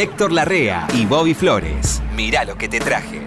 Héctor 0.00 0.32
Larrea 0.32 0.88
y 0.94 1.04
Bobby 1.04 1.34
Flores. 1.34 2.00
Mirá 2.16 2.46
lo 2.46 2.56
que 2.56 2.70
te 2.70 2.80
traje. 2.80 3.20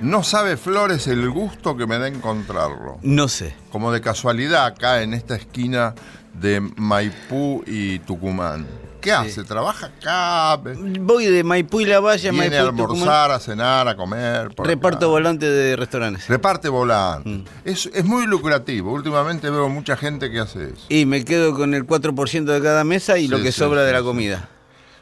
No 0.00 0.22
sabe 0.22 0.56
Flores 0.56 1.06
el 1.08 1.28
gusto 1.28 1.76
que 1.76 1.86
me 1.86 1.98
da 1.98 2.08
encontrarlo. 2.08 3.00
No 3.02 3.28
sé. 3.28 3.54
Como 3.70 3.92
de 3.92 4.00
casualidad 4.00 4.64
acá 4.64 5.02
en 5.02 5.12
esta 5.12 5.36
esquina 5.36 5.94
de 6.40 6.60
Maipú 6.76 7.62
y 7.66 7.98
Tucumán. 8.00 8.66
¿Qué 9.00 9.12
hace? 9.12 9.44
¿Trabaja 9.44 9.86
acá? 9.86 10.56
Voy 11.00 11.26
de 11.26 11.44
Maipú 11.44 11.82
y 11.82 11.84
La 11.84 12.00
Valle 12.00 12.28
a 12.28 12.32
Viene 12.32 12.48
Maipú 12.48 12.64
a 12.64 12.72
y 12.72 12.76
Tucumán. 12.76 13.02
almorzar, 13.02 13.30
a 13.32 13.38
cenar, 13.38 13.88
a 13.88 13.96
comer. 13.96 14.48
Reparto 14.56 14.96
acá. 14.96 15.06
volante 15.06 15.44
de 15.50 15.76
restaurantes. 15.76 16.26
Reparte 16.26 16.70
volante. 16.70 17.28
Mm. 17.28 17.44
Es, 17.66 17.90
es 17.92 18.04
muy 18.06 18.26
lucrativo. 18.26 18.92
Últimamente 18.92 19.50
veo 19.50 19.68
mucha 19.68 19.98
gente 19.98 20.30
que 20.30 20.40
hace 20.40 20.70
eso. 20.70 20.86
Y 20.88 21.04
me 21.04 21.22
quedo 21.22 21.54
con 21.54 21.74
el 21.74 21.86
4% 21.86 22.44
de 22.44 22.62
cada 22.62 22.82
mesa 22.84 23.18
y 23.18 23.28
lo 23.28 23.42
que 23.42 23.52
sí, 23.52 23.58
sobra 23.58 23.84
de 23.84 23.92
la 23.92 24.02
comida. 24.02 24.48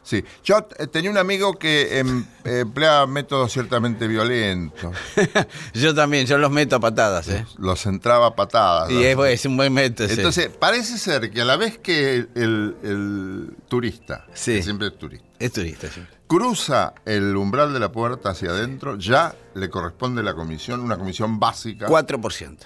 Sí. 0.05 0.25
Yo 0.43 0.67
eh, 0.79 0.87
tenía 0.89 1.11
un 1.11 1.17
amigo 1.19 1.59
que 1.59 1.99
em- 2.01 2.25
emplea 2.45 3.07
métodos 3.07 3.53
ciertamente 3.53 4.09
violentos. 4.09 4.95
yo 5.75 5.95
también, 5.95 6.27
yo 6.27 6.39
los 6.39 6.51
meto 6.51 6.77
a 6.77 6.81
patadas, 6.81 7.29
¿eh? 7.29 7.47
Los 7.59 7.87
entraba 7.87 8.27
a 8.29 8.35
patadas. 8.37 8.91
Y 8.91 9.05
es, 9.05 9.17
es 9.19 9.47
un 9.47 9.57
buen 9.57 9.73
método. 9.73 10.09
sí. 10.09 10.15
Entonces, 10.15 10.49
parece 10.49 10.99
ser 10.99 11.31
que 11.31 11.43
a 11.43 11.45
la 11.45 11.57
vez 11.57 11.79
que 11.79 12.15
el, 12.17 12.29
el- 12.35 12.77
el 12.83 13.57
turista, 13.69 14.27
Sí. 14.35 14.55
que 14.57 14.63
siempre 14.63 14.89
es 14.89 14.99
turista, 14.99 15.27
Es 15.39 15.53
turista, 15.53 15.89
sí. 15.89 16.03
cruza 16.27 16.95
el 17.05 17.37
umbral 17.37 17.73
de 17.73 17.79
la 17.81 17.93
puerta 17.93 18.31
hacia 18.31 18.51
adentro, 18.51 18.99
ya 18.99 19.35
le 19.55 19.71
corresponde 19.71 20.23
la 20.23 20.35
comisión, 20.35 20.81
una 20.81 20.97
comisión 20.99 21.39
básica. 21.39 21.87
4%. 21.87 22.59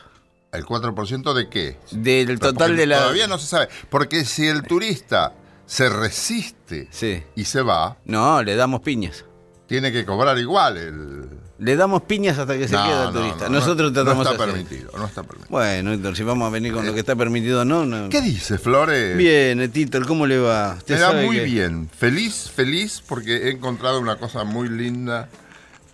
¿El 0.53 0.65
4% 0.65 1.34
de 1.34 1.48
qué? 1.50 1.77
Del 1.91 2.39
total 2.39 2.69
porque 2.71 2.81
de 2.81 2.87
la. 2.87 2.98
Todavía 3.00 3.27
no 3.27 3.37
se 3.37 3.47
sabe. 3.47 3.69
Porque 3.91 4.25
si 4.25 4.47
el 4.47 4.62
turista 4.62 5.34
se 5.67 5.89
resiste 5.89 6.89
Sí. 6.91 7.22
y 7.34 7.45
se 7.45 7.62
va, 7.62 7.98
No, 8.05 8.42
le 8.42 8.56
damos 8.56 8.81
piñas. 8.81 9.25
tiene 9.67 9.91
que 9.92 10.05
cobrar 10.06 10.39
igual 10.39 10.77
el. 10.77 11.28
Le 11.59 11.75
damos 11.75 12.03
piñas 12.03 12.39
hasta 12.39 12.56
que 12.59 12.69
se 12.69 12.75
No, 12.77 12.84
queda 12.84 13.09
el 13.09 13.14
no, 13.14 13.20
turista. 13.20 13.45
no, 13.48 13.59
Nosotros 13.59 13.91
no, 13.91 13.94
tratamos 13.94 14.25
No 14.27 14.31
está 14.33 14.44
así. 14.44 14.53
permitido, 14.53 14.92
no 14.98 15.06
está 15.06 15.22
permitido. 15.22 15.50
Bueno, 15.50 15.92
Héctor, 15.94 16.14
si 16.17 16.22
vamos 16.22 16.47
a 16.47 16.50
venir 16.50 16.72
con 16.75 16.84
lo 16.87 16.92
que 16.92 17.00
está 17.00 17.17
permitido 17.17 17.62
o 17.62 17.64
no, 17.64 17.87
no. 17.87 18.09
¿Qué 18.11 18.20
dice, 18.20 18.59
Flores? 18.59 19.17
Bien, 19.17 19.70
Tito, 19.72 19.98
¿cómo 20.06 20.27
le 20.27 20.39
va? 20.39 20.75
Usted 20.77 20.94
Me 20.97 21.00
da 21.00 21.12
muy 21.14 21.37
que- 21.37 21.44
bien. 21.44 21.89
Feliz, 21.89 22.50
feliz 22.55 23.03
porque 23.09 23.48
he 23.48 23.50
encontrado 23.53 23.98
una 24.00 24.17
cosa 24.19 24.44
muy 24.44 24.69
linda 24.69 25.31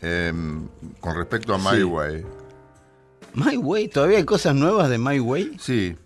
em, 0.02 0.66
con 1.00 1.14
respecto 1.16 1.54
a 1.54 1.58
My 1.58 1.76
Sí. 1.76 1.82
Way. 1.84 2.24
My 3.34 3.56
Way, 3.56 3.88
¿todavía 3.88 4.18
hay 4.18 4.24
cosas 4.24 4.54
nuevas 4.56 4.90
de 4.90 4.98
My 4.98 5.20
Way? 5.20 5.56
Sí. 5.60 5.96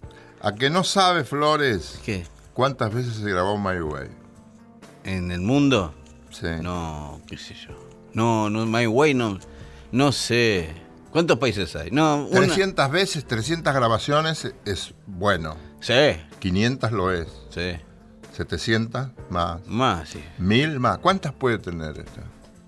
A 0.42 0.54
que 0.54 0.68
no 0.68 0.84
sabe, 0.84 1.24
Flores, 1.24 1.98
¿Qué? 2.04 2.26
Cuántas 2.56 2.92
veces 2.92 3.14
se 3.16 3.30
grabó 3.30 3.58
My 3.58 3.78
Way. 3.80 4.08
¿En 5.04 5.30
el 5.30 5.40
mundo? 5.42 5.94
Sí. 6.30 6.46
No, 6.62 7.20
qué 7.28 7.36
sé 7.36 7.54
yo. 7.54 7.74
No, 8.14 8.48
no, 8.50 8.64
My 8.66 8.86
Way 8.86 9.12
no. 9.14 9.38
No 9.92 10.10
sé. 10.10 10.74
¿Cuántos 11.12 11.38
países 11.38 11.76
hay? 11.76 11.90
No, 11.90 12.26
una- 12.26 12.40
300 12.40 12.90
veces, 12.90 13.24
300 13.26 13.72
grabaciones 13.74 14.52
es 14.64 14.94
bueno. 15.06 15.56
Sí, 15.80 15.94
500 16.40 16.92
lo 16.92 17.12
es. 17.12 17.28
sí. 17.50 17.76
700 18.32 19.08
más. 19.30 19.66
Más, 19.66 20.10
sí. 20.10 20.22
1000 20.38 20.78
más. 20.78 20.98
¿Cuántas 20.98 21.32
puede 21.32 21.58
tener 21.58 21.98
esta? 21.98 22.22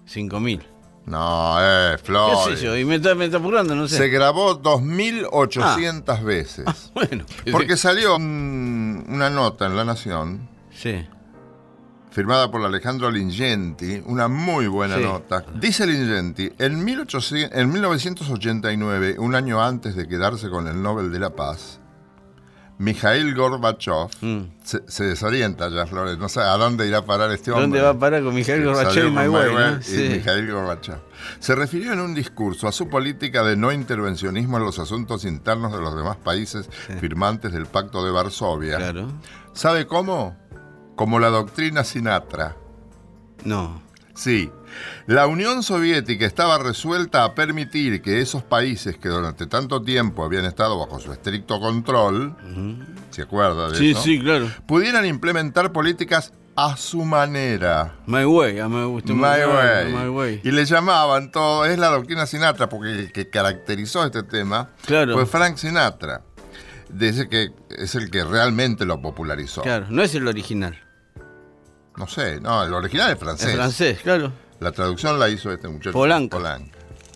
Cinco 0.06 0.41
mil. 0.41 0.66
No, 1.09 1.56
eh, 1.61 1.94
¿Qué 1.97 2.05
Flores. 2.05 2.59
sé 2.59 2.65
yo? 2.66 2.77
Y 2.77 2.84
me 2.84 2.97
está, 2.97 3.15
me 3.15 3.25
está 3.25 3.38
apurando, 3.38 3.75
no 3.75 3.88
sé. 3.88 3.97
Se 3.97 4.09
grabó 4.09 4.55
2800 4.55 6.22
veces. 6.25 6.65
Bueno. 6.94 7.25
Porque 7.50 7.77
salió 7.77 8.16
un- 8.16 9.05
una 9.09 9.31
nota 9.31 9.66
en 9.66 9.77
La 9.77 9.84
Nación, 9.84 10.49
Sí. 10.71 11.06
firmada 12.10 12.50
por 12.50 12.62
Alejandro 12.65 13.10
Lingenti, 13.10 14.03
una 14.06 14.28
muy 14.28 14.66
buena 14.66 14.97
Sí. 14.97 15.03
nota. 15.03 15.44
Dice 15.55 15.87
Lingenti, 15.87 16.53
en, 16.59 16.84
1800 16.84 17.56
en 17.59 17.72
1989, 17.72 19.16
un 19.19 19.34
año 19.34 19.62
antes 19.62 19.94
de 19.97 20.06
quedarse 20.09 20.50
con 20.50 20.66
el 20.69 20.82
Nobel 20.82 21.11
de 21.12 21.21
la 21.21 21.31
Paz, 21.31 21.81
Mikhail 22.78 23.34
Gorbachev 23.34 24.09
Mm. 24.21 24.41
se, 24.62 24.82
se 24.88 25.05
desorienta 25.05 25.69
ya, 25.69 25.87
Flores, 25.87 26.16
no 26.19 26.28
sé 26.28 26.41
a 26.41 26.56
dónde 26.56 26.87
irá 26.87 26.99
a 26.99 27.05
parar 27.05 27.31
este 27.32 27.50
hombre. 27.50 27.62
¿Dónde 27.66 27.81
va 27.82 27.91
a 27.91 27.99
parar 27.99 28.22
con 28.22 28.34
Mikhail 28.34 28.61
Que 28.61 28.66
Gorbachev 28.66 29.06
y? 29.09 29.11
Manuel 29.11 29.55
¿no? 29.77 29.82
Sí. 29.82 30.09
Mikhail 30.12 30.53
Gorbachev. 30.53 30.99
Se 31.41 31.55
refirió 31.55 31.93
en 31.93 32.01
un 32.01 32.15
discurso 32.15 32.69
a 32.69 32.73
su 32.73 32.89
política 32.89 33.43
de 33.43 33.56
no 33.56 33.73
intervencionismo 33.73 34.56
en 34.59 34.65
los 34.65 34.79
asuntos 34.79 35.25
internos 35.25 35.73
de 35.73 35.81
los 35.81 35.97
demás 35.97 36.17
países 36.17 36.69
firmantes 37.01 37.53
del 37.53 37.67
Pacto 37.67 38.05
de 38.05 38.11
Varsovia. 38.11 38.77
Claro. 38.77 39.12
¿Sabe 39.53 39.87
cómo? 39.87 40.37
Como 40.97 41.19
la 41.21 41.29
doctrina 41.29 41.84
Sinatra. 41.84 42.56
No. 43.45 43.83
Sí, 44.15 44.51
la 45.06 45.29
Unión 45.29 45.62
Soviética 45.62 46.27
estaba 46.27 46.59
resuelta 46.59 47.23
a 47.23 47.35
permitir 47.37 48.03
que 48.03 48.21
esos 48.21 48.43
países 48.43 48.99
que 48.99 49.09
durante 49.09 49.47
tanto 49.47 49.81
tiempo 49.81 50.25
habían 50.25 50.45
estado 50.45 50.77
bajo 50.77 50.99
su 50.99 51.12
estricto 51.12 51.61
control, 51.61 52.37
¿se 53.11 53.23
acuerda 53.23 53.69
de 53.71 53.79
Sí, 53.79 53.91
eso? 53.93 54.03
sí, 54.03 54.19
claro. 54.19 54.50
Pudieran 54.67 55.06
implementar 55.06 55.71
políticas 55.73 56.33
a 56.60 56.76
su 56.76 57.04
manera. 57.04 57.94
My 58.06 58.24
Way, 58.24 58.58
a 58.58 58.69
me 58.69 58.84
gusta 58.84 59.12
My 59.12 59.20
My 59.20 59.44
way. 59.46 59.92
My 59.92 60.08
Way. 60.08 60.41
Y 60.42 60.50
le 60.50 60.64
llamaban 60.64 61.30
todo, 61.30 61.64
es 61.64 61.78
la 61.78 61.86
doctrina 61.88 62.26
Sinatra, 62.26 62.69
porque 62.69 62.91
el 62.91 63.12
que 63.12 63.30
caracterizó 63.30 64.04
este 64.04 64.24
tema 64.24 64.70
Claro. 64.84 65.14
fue 65.14 65.24
Frank 65.26 65.56
Sinatra. 65.56 66.22
Dice 66.88 67.28
que 67.28 67.50
es 67.70 67.94
el 67.94 68.10
que 68.10 68.24
realmente 68.24 68.84
lo 68.84 69.00
popularizó. 69.00 69.62
Claro, 69.62 69.86
no 69.88 70.02
es 70.02 70.12
el 70.16 70.26
original. 70.26 70.76
No 71.96 72.08
sé, 72.08 72.41
no, 72.41 72.64
el 72.64 72.75
original 72.75 73.12
es 73.12 73.19
francés. 73.19 73.48
Es 73.50 73.54
francés, 73.54 74.00
claro. 74.02 74.32
La 74.58 74.72
traducción 74.72 75.16
la 75.20 75.28
hizo 75.28 75.52
este 75.52 75.69
muchacho. 75.69 75.92
Polanco. 75.92 76.40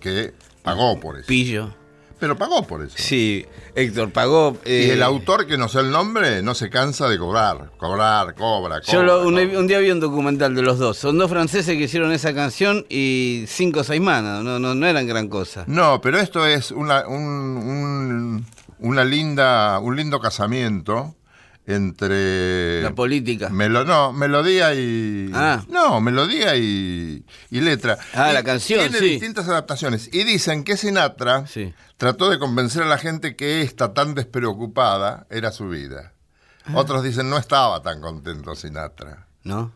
que 0.01 0.35
pagó 0.63 1.01
por 1.01 1.19
eso. 1.19 1.27
Pillo. 1.27 1.75
Pero 2.23 2.37
pagó 2.39 2.65
por 2.65 2.83
eso. 2.85 2.95
Sí, 2.97 3.45
Héctor 3.75 4.13
pagó. 4.13 4.57
Y 4.65 4.71
eh, 4.71 4.93
el 4.93 5.03
autor 5.03 5.45
que 5.45 5.59
no 5.59 5.69
sé 5.69 5.81
el 5.81 5.91
nombre 5.91 6.41
no 6.41 6.55
se 6.55 6.71
cansa 6.71 7.09
de 7.09 7.19
cobrar. 7.19 7.73
Cobrar, 7.79 8.37
cobra, 8.37 8.81
cobra. 8.81 8.93
Yo 8.93 9.03
lo- 9.03 9.27
un, 9.27 9.67
día 9.67 9.81
vi 9.81 9.91
un 9.91 9.99
documental 9.99 10.55
de 10.55 10.63
los 10.63 10.79
dos. 10.79 10.97
Son 10.99 11.19
dos 11.19 11.29
franceses 11.29 11.77
que 11.77 11.83
hicieron 11.83 12.13
esa 12.13 12.33
canción 12.33 12.87
y 12.89 13.43
cinco 13.49 13.81
o 13.81 13.83
seis 13.85 14.01
manas. 14.01 14.45
No, 14.45 14.61
no, 14.61 14.73
no 14.73 14.87
eran 14.87 15.05
gran 15.09 15.27
cosa. 15.27 15.65
No, 15.67 16.01
pero 16.01 16.21
esto 16.21 16.47
es 16.47 16.71
una, 16.71 17.09
un, 17.09 17.19
un- 17.19 18.47
una 18.79 19.05
linda, 19.05 19.81
un 19.81 19.97
lindo 19.97 20.21
casamiento 20.21 21.17
entre 21.67 22.83
La 22.83 22.95
política. 22.95 23.49
Melo- 23.49 23.85
no, 23.85 24.13
melodía 24.13 24.75
y 24.75 25.31
Ah. 25.33 25.65
no, 25.69 26.01
melodía 26.01 26.57
y, 26.57 27.25
y 27.51 27.61
letra. 27.61 27.99
Ah, 28.15 28.31
Y 28.31 28.35
la 28.35 28.43
canción, 28.43 28.81
tiene 28.81 28.99
sí. 28.99 29.05
distintas 29.11 29.49
adaptaciones 29.49 30.09
y 30.13 30.25
dicen 30.25 30.65
que 30.65 30.77
Sinatra 30.77 31.47
Sí. 31.47 31.73
trató 31.97 32.31
de 32.31 32.39
convencer 32.39 32.83
a 32.83 32.87
la 32.87 32.99
gente 32.99 33.37
que 33.37 33.63
esta 33.63 33.95
tan 33.95 34.15
despreocupada 34.15 35.27
era 35.31 35.53
su 35.53 35.69
vida. 35.69 36.13
Ah. 36.67 36.73
Otros 36.75 37.03
dicen 37.03 37.29
no 37.31 37.39
estaba 37.39 37.83
tan 37.83 38.01
contento 38.01 38.55
Sinatra. 38.55 39.27
¿No? 39.45 39.73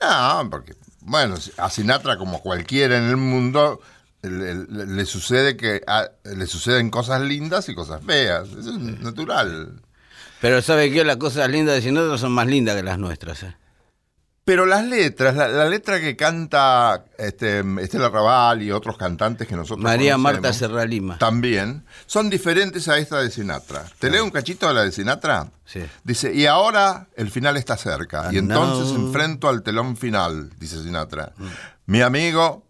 No, 0.00 0.48
porque, 0.50 0.74
bueno, 1.00 1.36
a 1.58 1.70
Sinatra 1.70 2.18
como 2.18 2.40
cualquiera 2.42 2.98
en 2.98 3.04
el 3.04 3.16
mundo 3.16 3.80
le, 4.22 4.54
le- 4.54 4.86
le 4.86 5.06
sucede 5.06 5.56
que 5.56 5.82
a- 5.86 6.10
le 6.24 6.46
suceden 6.46 6.90
cosas 6.90 7.20
lindas 7.22 7.68
y 7.68 7.74
cosas 7.74 8.02
feas. 8.04 8.48
Eso 8.50 8.70
es 8.70 8.78
natural. 9.00 9.80
Pero 10.46 10.62
¿sabe 10.62 10.92
qué? 10.92 11.02
Las 11.04 11.16
cosas 11.16 11.50
lindas 11.50 11.74
de 11.74 11.82
Sinatra 11.82 12.16
son 12.18 12.30
más 12.30 12.46
lindas 12.46 12.76
que 12.76 12.84
las 12.84 13.00
nuestras. 13.00 13.42
¿eh? 13.42 13.56
Pero 14.44 14.64
las 14.64 14.84
letras, 14.84 15.34
la, 15.34 15.48
la 15.48 15.68
letra 15.68 15.98
que 15.98 16.14
canta 16.14 17.04
este, 17.18 17.64
Estela 17.80 18.10
Raval 18.10 18.62
y 18.62 18.70
otros 18.70 18.96
cantantes 18.96 19.48
que 19.48 19.56
nosotros 19.56 19.82
María 19.82 20.16
Marta 20.16 20.52
Serra 20.52 20.84
Lima. 20.84 21.18
también 21.18 21.84
son 22.06 22.30
diferentes 22.30 22.86
a 22.86 22.96
esta 22.96 23.20
de 23.20 23.32
Sinatra. 23.32 23.86
¿Te 23.98 24.08
leo 24.08 24.22
un 24.22 24.30
cachito 24.30 24.68
de 24.68 24.74
la 24.74 24.82
de 24.84 24.92
Sinatra? 24.92 25.50
Sí. 25.64 25.80
Dice, 26.04 26.32
y 26.32 26.46
ahora 26.46 27.08
el 27.16 27.28
final 27.32 27.56
está 27.56 27.76
cerca. 27.76 28.28
Y 28.30 28.38
And 28.38 28.52
entonces 28.52 28.94
enfrento 28.94 29.48
al 29.48 29.64
telón 29.64 29.96
final, 29.96 30.50
dice 30.60 30.80
Sinatra. 30.80 31.32
Mi 31.86 32.02
amigo, 32.02 32.64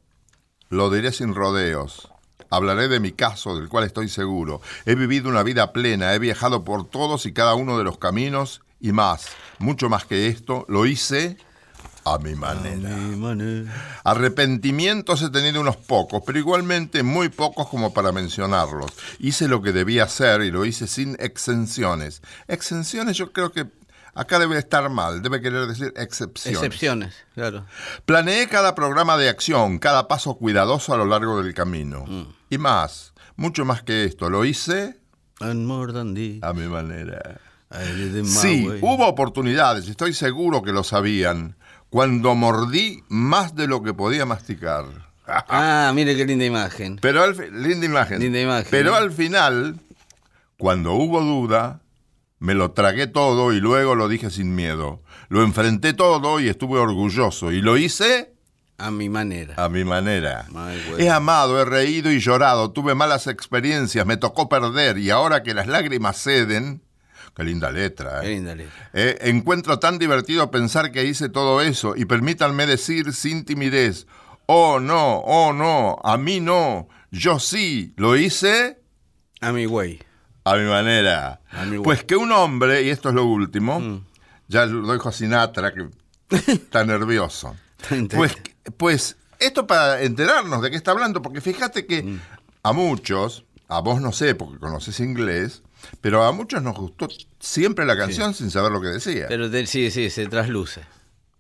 lo 0.71 0.89
diré 0.89 1.13
sin 1.13 1.35
rodeos. 1.35 2.09
Hablaré 2.57 2.89
de 2.89 3.01
mi 3.01 3.13
caso, 3.13 3.55
del 3.57 3.69
cual 3.69 3.85
estoy 3.85 4.09
seguro. 4.09 4.63
He 4.87 4.95
vivido 4.95 5.29
una 5.29 5.43
vida 5.43 5.73
plena, 5.73 6.15
he 6.15 6.19
viajado 6.19 6.65
por 6.65 6.89
todos 6.89 7.27
y 7.27 7.33
cada 7.33 7.55
uno 7.55 7.77
de 7.77 7.85
los 7.85 7.99
caminos 7.99 8.63
y 8.81 8.93
más, 8.93 9.27
mucho 9.59 9.91
más 9.91 10.07
que 10.07 10.29
esto, 10.29 10.65
lo 10.69 10.87
hice 10.87 11.37
a 12.07 12.19
mi 12.19 12.35
manera. 12.35 12.97
Mi 12.97 13.17
manera. 13.17 14.01
Arrepentimientos 14.05 15.21
he 15.23 15.31
tenido 15.31 15.61
unos 15.61 15.77
pocos, 15.77 16.23
pero 16.25 16.39
igualmente 16.39 17.03
muy 17.03 17.29
pocos 17.29 17.69
como 17.69 17.93
para 17.93 18.13
mencionarlos. 18.13 18.93
Hice 19.19 19.49
lo 19.49 19.61
que 19.61 19.73
debía 19.73 20.05
hacer 20.05 20.41
y 20.43 20.51
lo 20.51 20.65
hice 20.65 20.87
sin 20.87 21.17
exenciones. 21.19 22.23
Exenciones 22.49 23.17
yo 23.17 23.33
creo 23.33 23.53
que 23.53 23.67
acá 24.17 24.39
debe 24.39 24.59
estar 24.59 24.89
mal, 24.89 25.23
debe 25.23 25.41
querer 25.41 25.67
decir 25.67 25.93
excepciones. 25.97 26.59
Excepciones, 26.59 27.15
claro. 27.35 27.67
Planeé 28.05 28.49
cada 28.49 28.75
programa 28.75 29.17
de 29.17 29.29
acción, 29.29 29.79
cada 29.79 30.09
paso 30.09 30.35
cuidadoso 30.37 30.95
a 30.95 30.97
lo 30.97 31.05
largo 31.05 31.41
del 31.43 31.55
camino. 31.55 32.05
Mm. 32.07 32.25
Y 32.51 32.59
más, 32.59 33.13
mucho 33.37 33.65
más 33.65 33.83
que 33.83 34.05
esto, 34.05 34.31
lo 34.31 34.45
hice 34.45 34.99
And 35.41 35.67
more 35.67 35.93
than 35.93 36.15
this, 36.15 36.43
A 36.43 36.55
mi 36.55 36.67
manera. 36.67 37.41
Sí, 38.25 38.67
way. 38.67 38.79
hubo 38.81 39.07
oportunidades, 39.07 39.87
estoy 39.89 40.15
seguro 40.15 40.63
que 40.63 40.73
lo 40.73 40.83
sabían, 40.83 41.57
cuando 41.91 42.35
mordí 42.35 43.03
más 43.09 43.55
de 43.55 43.67
lo 43.67 43.83
que 43.83 43.93
podía 43.95 44.27
masticar. 44.27 44.85
Ah, 45.29 45.91
mire 45.93 46.15
qué 46.15 46.25
linda 46.25 46.45
imagen. 46.45 46.99
Pero 47.03 47.25
al 47.25 47.35
linda 47.61 47.85
imagen. 47.85 48.21
Linda 48.21 48.41
imagen. 48.41 48.69
Pero 48.71 48.95
al 48.95 49.11
final, 49.11 49.81
cuando 50.57 50.93
hubo 50.93 51.21
duda, 51.21 51.81
me 52.39 52.55
lo 52.55 52.73
tragué 52.73 53.07
todo 53.07 53.53
y 53.53 53.61
luego 53.61 53.95
lo 53.95 54.09
dije 54.09 54.31
sin 54.31 54.55
miedo. 54.55 55.03
Lo 55.29 55.43
enfrenté 55.43 55.93
todo 55.95 56.39
y 56.41 56.49
estuve 56.49 56.79
orgulloso. 56.79 57.51
Y 57.53 57.61
lo 57.63 57.77
hice 57.77 58.35
A 58.79 58.91
mi 58.91 59.09
manera. 59.09 59.55
a 59.57 59.69
mi 59.69 59.85
manera. 59.85 60.47
He 60.99 61.09
amado, 61.11 61.61
he 61.61 61.65
reído 61.65 62.13
y 62.13 62.21
llorado, 62.21 62.73
tuve 62.73 62.95
malas 62.95 63.27
experiencias, 63.27 64.07
me 64.07 64.17
tocó 64.19 64.49
perder 64.49 64.99
y 64.99 65.11
ahora 65.11 65.43
que 65.43 65.55
las 65.55 65.67
lágrimas 65.67 66.23
ceden, 66.23 66.83
qué 67.35 67.43
linda 67.45 67.71
letra, 67.71 68.21
Qué 68.21 68.29
¿eh? 68.29 68.35
linda 68.35 68.55
letra. 68.55 68.91
Eh, 68.93 69.17
encuentro 69.23 69.79
tan 69.79 69.99
divertido 69.99 70.51
pensar 70.51 70.93
que 70.93 71.05
hice 71.05 71.29
todo 71.31 71.61
eso 71.63 71.95
y 71.97 72.05
permítanme 72.05 72.67
decir 72.67 73.13
sin 73.15 73.45
timidez, 73.47 74.07
oh 74.47 74.79
no, 74.79 75.19
oh 75.21 75.53
no, 75.55 75.99
a 76.05 76.17
mí 76.19 76.41
no, 76.41 76.89
yo 77.11 77.39
sí, 77.39 77.95
lo 77.97 78.15
hice 78.17 78.79
A 79.41 79.53
mi 79.53 79.65
güey. 79.65 80.01
A 80.53 80.57
mi 80.57 80.65
manera. 80.69 81.41
A 81.51 81.65
mi 81.65 81.79
pues 81.79 82.05
que 82.05 82.17
un 82.17 82.31
hombre, 82.33 82.83
y 82.83 82.91
esto 82.91 83.09
es 83.09 83.15
lo 83.15 83.25
último, 83.25 83.81
Mm. 83.81 84.05
ya 84.49 84.65
lo 84.67 84.93
dejo 84.93 85.09
a 85.09 85.13
Sinatra 85.13 85.73
que 85.75 85.89
está 86.47 86.85
nervioso. 86.85 87.57
Pues, 88.15 88.37
pues 88.77 89.17
esto 89.39 89.67
para 89.67 90.03
enterarnos 90.03 90.63
de 90.63 90.71
qué 90.71 90.77
está 90.77 90.93
hablando, 90.93 91.21
porque 91.23 91.41
fíjate 91.41 91.85
que 91.87 92.03
Mm. 92.03 92.21
a 92.63 92.73
muchos, 92.73 93.45
a 93.69 93.81
vos 93.81 94.01
no 94.01 94.13
sé 94.13 94.35
porque 94.35 94.59
conoces 94.59 95.01
inglés, 95.01 95.63
pero 96.01 96.23
a 96.25 96.33
muchos 96.33 96.63
nos 96.63 96.75
gustó 96.77 97.09
siempre 97.41 97.85
la 97.85 97.97
canción 97.97 98.33
sin 98.35 98.51
saber 98.51 98.73
lo 98.73 98.81
que 98.81 98.89
decía. 98.89 99.27
Pero 99.29 99.49
de- 99.49 99.67
sí, 99.67 99.91
sí, 99.91 100.11
se 100.11 100.27
trasluce. 100.27 100.83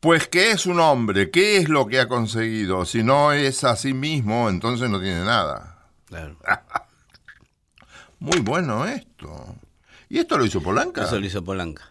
Pues 0.00 0.29
que 0.29 0.50
es 0.50 0.67
un 0.67 0.79
hombre, 0.79 1.31
¿qué 1.31 1.56
es 1.56 1.69
lo 1.69 1.87
que 1.87 1.99
ha 2.00 2.06
conseguido? 2.09 2.85
Si 2.85 3.02
no 3.02 3.32
es 3.32 3.64
a 3.64 3.76
sí 3.76 3.94
mismo, 3.94 4.49
entonces 4.50 4.91
no 4.91 5.00
tiene 5.00 5.25
nada. 5.25 5.79
Claro. 6.06 6.37
Muy 8.26 8.40
bueno 8.40 8.84
esto. 8.87 9.55
¿Y 10.08 10.19
esto 10.19 10.37
lo 10.37 10.44
hizo 10.44 10.61
Polanca? 10.61 11.05
Eso 11.05 11.20
lo 11.20 11.26
hizo 11.26 11.44
Polanca. 11.44 11.84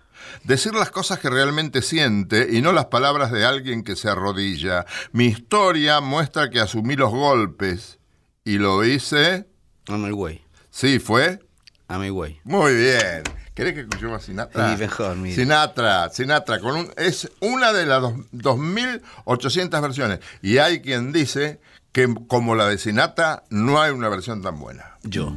Decir 0.43 0.73
las 0.73 0.91
cosas 0.91 1.19
que 1.19 1.29
realmente 1.29 1.81
siente 1.81 2.49
y 2.51 2.61
no 2.61 2.73
las 2.73 2.87
palabras 2.87 3.31
de 3.31 3.45
alguien 3.45 3.83
que 3.85 3.95
se 3.95 4.09
arrodilla. 4.09 4.85
Mi 5.13 5.27
historia 5.27 6.01
muestra 6.01 6.49
que 6.49 6.59
asumí 6.59 6.97
los 6.97 7.11
golpes 7.11 7.99
y 8.43 8.57
lo 8.57 8.83
hice. 8.83 9.45
A 9.87 9.93
mi 9.97 10.09
güey. 10.11 10.43
Sí, 10.71 10.99
fue. 10.99 11.39
A 11.87 11.97
mi 11.99 12.09
güey. 12.09 12.41
Muy 12.43 12.73
bien. 12.75 13.23
¿Querés 13.53 13.73
que 13.73 13.79
escuchemos 13.81 14.21
a 14.21 14.25
Sinatra? 14.25 14.75
Sí, 14.75 14.81
mejor, 14.81 15.15
mire. 15.15 15.35
Sinatra, 15.35 16.09
Sinatra, 16.09 16.59
con 16.59 16.75
un, 16.75 16.91
es 16.97 17.31
una 17.39 17.71
de 17.71 17.85
las 17.85 18.01
dos- 18.01 18.15
2.800 18.33 19.81
versiones. 19.81 20.19
Y 20.41 20.57
hay 20.57 20.81
quien 20.81 21.13
dice 21.13 21.61
que 21.93 22.13
como 22.27 22.55
la 22.55 22.67
de 22.67 22.77
Sinatra 22.77 23.43
no 23.49 23.81
hay 23.81 23.91
una 23.93 24.09
versión 24.09 24.41
tan 24.41 24.59
buena. 24.59 24.97
Yo. 25.03 25.33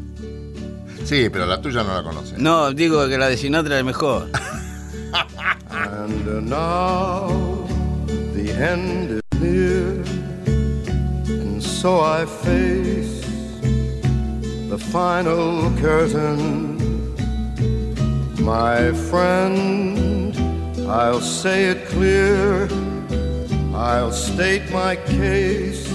Sí, 1.05 1.29
pero 1.31 1.47
la 1.47 1.61
tuya 1.61 1.83
no 1.83 1.95
la 1.95 2.03
conocen. 2.03 2.43
No, 2.43 2.73
digo 2.73 3.09
que 3.09 3.19
la 3.19 3.29
de 3.29 3.37
Sinatra 3.37 3.79
es 3.79 3.85
mejor. 3.85 4.29
And 5.71 6.49
now 6.49 7.29
the 8.35 8.51
end 8.53 9.11
is 9.11 9.41
near, 9.41 10.03
and 11.29 11.63
so 11.63 12.01
I 12.01 12.27
face 12.27 13.23
the 14.69 14.79
final 14.79 15.71
curtain. 15.79 16.77
My 18.41 18.93
friend, 19.11 20.37
I'll 20.89 21.21
say 21.21 21.67
it 21.67 21.89
clear, 21.89 22.69
I'll 23.75 24.13
state 24.13 24.71
my 24.71 24.97
case, 24.97 25.87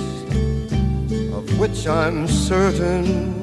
of 1.33 1.59
which 1.59 1.87
I'm 1.87 2.27
certain. 2.27 3.42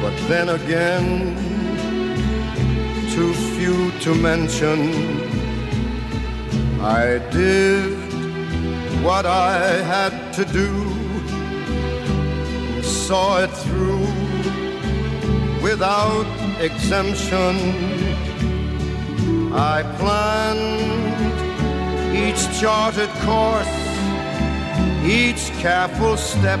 but 0.00 0.16
then 0.28 0.48
again, 0.48 1.36
too 3.14 3.34
few 3.56 3.90
to 4.00 4.14
mention. 4.14 4.78
I 6.80 7.18
did 7.30 7.98
what 9.04 9.26
I 9.26 9.58
had 9.94 10.32
to 10.34 10.44
do, 10.44 10.70
saw 12.82 13.42
it 13.42 13.52
through 13.64 14.06
without 15.62 16.26
exemption. 16.60 17.54
I 19.52 19.82
planned 19.98 21.10
each 22.16 22.42
charted 22.58 23.10
course, 23.26 23.76
each 25.04 25.50
careful 25.60 26.16
step 26.16 26.60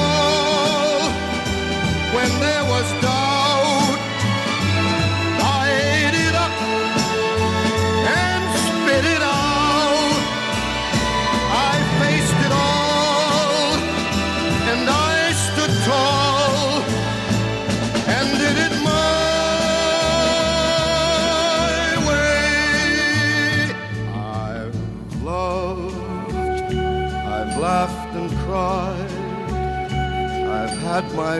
when 2.13 2.31
there 2.39 2.65
was 2.65 2.87
doubt, 3.01 3.99
I 5.61 5.65
ate 5.95 6.17
it 6.27 6.35
up 6.35 6.51
and 8.21 8.43
spit 8.67 9.05
it 9.15 9.21
out. 9.21 10.19
I 11.69 11.73
faced 11.99 12.39
it 12.47 12.51
all, 12.51 13.75
and 14.71 14.83
I 14.89 15.31
stood 15.47 15.73
tall 15.85 16.83
and 18.15 18.27
did 18.43 18.57
it 18.67 18.73
my 18.83 19.11
way. 22.07 23.71
I've 24.13 24.79
loved, 25.23 25.95
I've 27.35 27.53
laughed 27.57 28.15
and 28.15 28.29
cried, 28.45 29.11
I've 30.59 30.77
had 30.89 31.05
my 31.15 31.39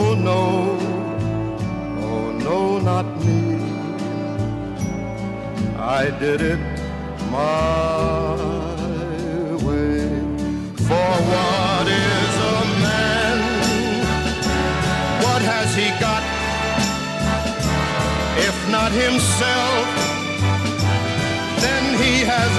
Oh 0.00 0.14
no, 0.14 0.42
oh 2.08 2.26
no, 2.46 2.78
not 2.78 3.06
me. 3.24 3.42
I 5.76 6.10
did 6.22 6.40
it 6.40 6.62
my 7.32 8.36
way. 9.66 10.06
For 10.86 11.10
what 11.32 11.86
is 11.88 12.32
a 12.54 12.58
man? 12.86 13.38
What 15.24 15.42
has 15.52 15.68
he 15.80 15.88
got? 16.06 16.22
If 18.48 18.56
not 18.70 18.92
himself, 18.92 19.86
then 21.64 21.84
he 22.02 22.14
has 22.32 22.52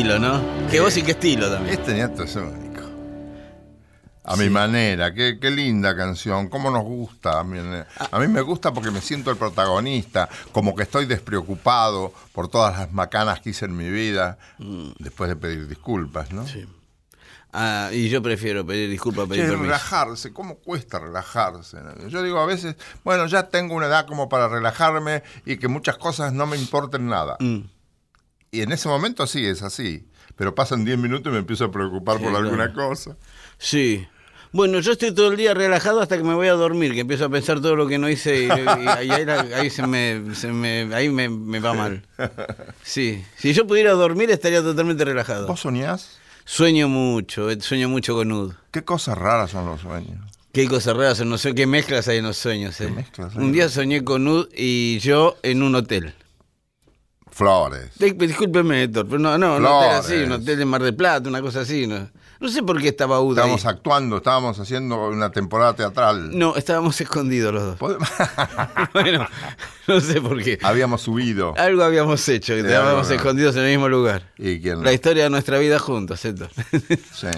estilo, 0.00 0.18
¿no? 0.18 0.40
Qué 0.70 0.80
voz 0.80 0.96
y 0.96 1.02
qué 1.02 1.10
estilo 1.10 1.50
también. 1.50 1.78
Este 1.78 1.92
nieto 1.92 2.22
es 2.22 2.34
único. 2.34 2.80
A 4.24 4.34
mi 4.36 4.48
manera, 4.48 5.12
qué, 5.12 5.38
qué 5.38 5.50
linda 5.50 5.94
canción, 5.94 6.48
cómo 6.48 6.70
nos 6.70 6.84
gusta. 6.84 7.38
A 7.38 7.44
mí, 7.44 7.58
a 8.10 8.18
mí 8.18 8.28
me 8.28 8.40
gusta 8.40 8.72
porque 8.72 8.90
me 8.90 9.02
siento 9.02 9.30
el 9.30 9.36
protagonista, 9.36 10.30
como 10.52 10.74
que 10.74 10.84
estoy 10.84 11.04
despreocupado 11.04 12.14
por 12.32 12.48
todas 12.48 12.78
las 12.78 12.92
macanas 12.94 13.40
que 13.40 13.50
hice 13.50 13.66
en 13.66 13.76
mi 13.76 13.90
vida, 13.90 14.38
después 14.98 15.28
de 15.28 15.36
pedir 15.36 15.68
disculpas, 15.68 16.32
¿no? 16.32 16.46
Sí. 16.46 16.66
Ah, 17.52 17.90
y 17.92 18.08
yo 18.08 18.22
prefiero 18.22 18.64
pedir 18.64 18.88
disculpas, 18.88 19.28
pedir 19.28 19.50
relajarse, 19.50 20.32
¿cómo 20.32 20.54
cuesta 20.54 20.98
relajarse? 20.98 21.76
Yo 22.08 22.22
digo 22.22 22.38
a 22.38 22.46
veces, 22.46 22.76
bueno, 23.04 23.26
ya 23.26 23.48
tengo 23.48 23.74
una 23.74 23.86
edad 23.86 24.06
como 24.06 24.30
para 24.30 24.48
relajarme 24.48 25.22
y 25.44 25.58
que 25.58 25.68
muchas 25.68 25.98
cosas 25.98 26.32
no 26.32 26.46
me 26.46 26.56
importen 26.56 27.06
nada. 27.06 27.36
Mm. 27.38 27.79
Y 28.50 28.62
en 28.62 28.72
ese 28.72 28.88
momento 28.88 29.26
sí 29.26 29.44
es 29.46 29.62
así, 29.62 30.04
pero 30.36 30.54
pasan 30.54 30.84
10 30.84 30.98
minutos 30.98 31.30
y 31.30 31.32
me 31.34 31.38
empiezo 31.38 31.66
a 31.66 31.70
preocupar 31.70 32.18
Sí, 32.18 32.24
por 32.24 32.34
alguna 32.36 32.72
cosa. 32.72 33.16
Sí. 33.58 34.06
Bueno, 34.52 34.80
yo 34.80 34.90
estoy 34.90 35.14
todo 35.14 35.30
el 35.30 35.36
día 35.36 35.54
relajado 35.54 36.00
hasta 36.00 36.16
que 36.16 36.24
me 36.24 36.34
voy 36.34 36.48
a 36.48 36.54
dormir, 36.54 36.92
que 36.92 37.00
empiezo 37.00 37.26
a 37.26 37.28
pensar 37.28 37.60
todo 37.60 37.76
lo 37.76 37.86
que 37.86 37.98
no 37.98 38.08
hice 38.10 38.42
y, 38.42 38.46
y 38.46 38.88
ahí, 38.88 39.10
ahí 39.54 39.70
se 39.70 39.86
me, 39.86 40.34
se 40.34 40.48
me- 40.48 40.92
ahí 40.92 41.08
me, 41.08 41.28
me 41.28 41.60
va 41.60 41.72
mal. 41.74 42.02
Sí. 42.82 43.24
Si 43.36 43.52
yo 43.52 43.66
pudiera 43.68 43.92
dormir 43.92 44.28
estaría 44.30 44.60
totalmente 44.62 45.04
relajado. 45.04 45.46
¿Vos 45.46 45.60
soñás? 45.60 46.18
Sueño 46.44 46.88
mucho, 46.88 47.48
eh, 47.50 47.60
sueño 47.60 47.88
mucho 47.88 48.14
con 48.16 48.32
Ud. 48.32 48.54
¿Qué 48.72 48.82
cosas 48.82 49.16
raras 49.16 49.52
son 49.52 49.66
los 49.66 49.82
sueños? 49.82 50.18
Qué 50.52 50.66
cosas 50.66 50.96
raras, 50.96 51.20
no 51.24 51.38
sé 51.38 51.54
qué 51.54 51.68
mezclas 51.68 52.08
hay 52.08 52.16
en 52.18 52.24
los 52.24 52.36
sueños. 52.36 52.80
eh. 52.80 52.86
¿Qué 52.86 52.92
mezclas? 52.92 53.36
Un 53.36 53.52
día 53.52 53.68
soñé 53.68 54.02
con 54.02 54.26
Ud 54.26 54.48
y 54.56 54.98
yo 54.98 55.36
en 55.44 55.62
un 55.62 55.76
hotel. 55.76 56.12
Flores. 57.40 57.90
Di- 57.98 58.12
Discúlpeme, 58.12 58.82
Héctor, 58.84 59.06
pero 59.06 59.18
no, 59.18 59.38
no, 59.38 59.56
un 59.56 59.64
hotel 59.66 59.90
así, 59.92 60.08
Flores. 60.08 60.26
un 60.26 60.32
hotel 60.32 60.58
de 60.58 60.64
Mar 60.66 60.82
del 60.82 60.94
Plata, 60.94 61.28
una 61.28 61.40
cosa 61.40 61.60
así. 61.60 61.86
No, 61.86 62.08
no 62.38 62.48
sé 62.48 62.62
por 62.62 62.80
qué 62.80 62.88
estaba 62.88 63.18
Ud 63.20 63.30
ahí. 63.38 63.44
Estábamos 63.44 63.64
actuando, 63.66 64.16
estábamos 64.18 64.58
haciendo 64.60 65.08
una 65.08 65.30
temporada 65.32 65.74
teatral. 65.74 66.36
No, 66.38 66.54
estábamos 66.56 67.00
escondidos 67.00 67.52
los 67.54 67.78
dos. 67.78 67.98
Bueno, 68.92 69.26
no 69.86 70.00
sé 70.00 70.20
por 70.20 70.42
qué. 70.42 70.58
Habíamos 70.62 71.00
subido. 71.02 71.54
Algo 71.56 71.82
habíamos 71.82 72.28
hecho, 72.28 72.52
que 72.54 72.60
estábamos 72.60 73.10
escondidos 73.10 73.56
en 73.56 73.62
el 73.62 73.70
mismo 73.70 73.88
lugar. 73.88 74.22
¿Y 74.36 74.60
quién? 74.60 74.82
La 74.84 74.92
historia 74.92 75.24
de 75.24 75.30
nuestra 75.30 75.58
vida 75.58 75.78
juntos, 75.78 76.24
Héctor. 76.24 76.50
Sí. 77.14 77.28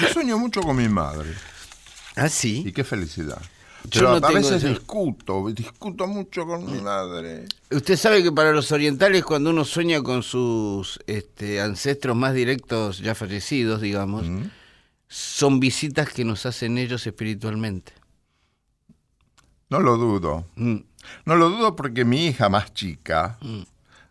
Yo 0.00 0.08
sueño 0.08 0.38
mucho 0.38 0.60
con 0.60 0.76
mi 0.76 0.88
madre. 0.88 1.30
¿Ah, 2.16 2.28
sí? 2.28 2.62
Y 2.66 2.72
qué 2.72 2.84
felicidad. 2.84 3.40
Yo 3.90 4.02
no 4.02 4.14
a 4.16 4.20
tengo 4.20 4.34
veces 4.34 4.52
ese- 4.58 4.68
discuto, 4.70 5.50
discuto 5.52 6.06
mucho 6.06 6.46
con 6.46 6.64
mi 6.70 6.80
madre. 6.80 7.46
Usted 7.70 7.96
sabe 7.96 8.22
que 8.22 8.32
para 8.32 8.52
los 8.52 8.70
orientales, 8.72 9.24
cuando 9.24 9.50
uno 9.50 9.64
sueña 9.64 10.02
con 10.02 10.22
sus 10.22 10.98
este, 11.06 11.60
ancestros 11.60 12.16
más 12.16 12.32
directos, 12.34 12.98
ya 12.98 13.14
fallecidos, 13.14 13.80
digamos, 13.80 14.24
son 15.08 15.60
visitas 15.60 16.10
que 16.12 16.24
nos 16.24 16.46
hacen 16.46 16.78
ellos 16.78 17.06
espiritualmente. 17.06 17.92
No 19.68 19.80
lo 19.80 19.96
dudo. 19.96 20.46
Mm. 20.56 20.76
No 21.24 21.36
lo 21.36 21.50
dudo 21.50 21.74
porque 21.76 22.04
mi 22.04 22.26
hija 22.26 22.48
más 22.48 22.72
chica 22.72 23.38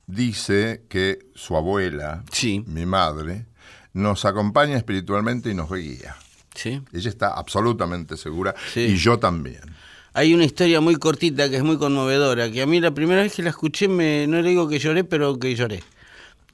dice 0.08 0.84
que 0.90 1.20
su 1.36 1.56
abuela, 1.56 2.24
Sí. 2.32 2.64
mi 2.68 2.86
madre, 2.86 3.46
nos 3.94 4.26
acompaña 4.26 4.78
espiritualmente 4.78 5.50
y 5.50 5.54
nos 5.54 5.72
guía. 5.72 6.16
¿Sí? 6.56 6.82
Ella 6.94 7.10
está 7.10 7.34
absolutamente 7.34 8.18
segura 8.18 8.54
Sí. 8.74 8.82
y 8.82 8.96
yo 8.98 9.18
también. 9.20 9.62
Hay 10.14 10.34
una 10.34 10.44
historia 10.44 10.82
muy 10.82 10.96
cortita 10.98 11.50
que 11.50 11.56
es 11.56 11.64
muy 11.64 11.78
conmovedora, 11.78 12.52
que 12.52 12.62
a 12.62 12.66
mí 12.66 12.82
la 12.82 12.92
primera 12.92 13.22
vez 13.22 13.34
que 13.34 13.44
la 13.44 13.50
escuché, 13.52 13.88
me, 13.88 14.28
no 14.28 14.42
le 14.42 14.50
digo 14.50 14.68
que 14.68 14.78
lloré, 14.80 15.04
pero 15.06 15.40
que 15.40 15.56
lloré. 15.56 15.82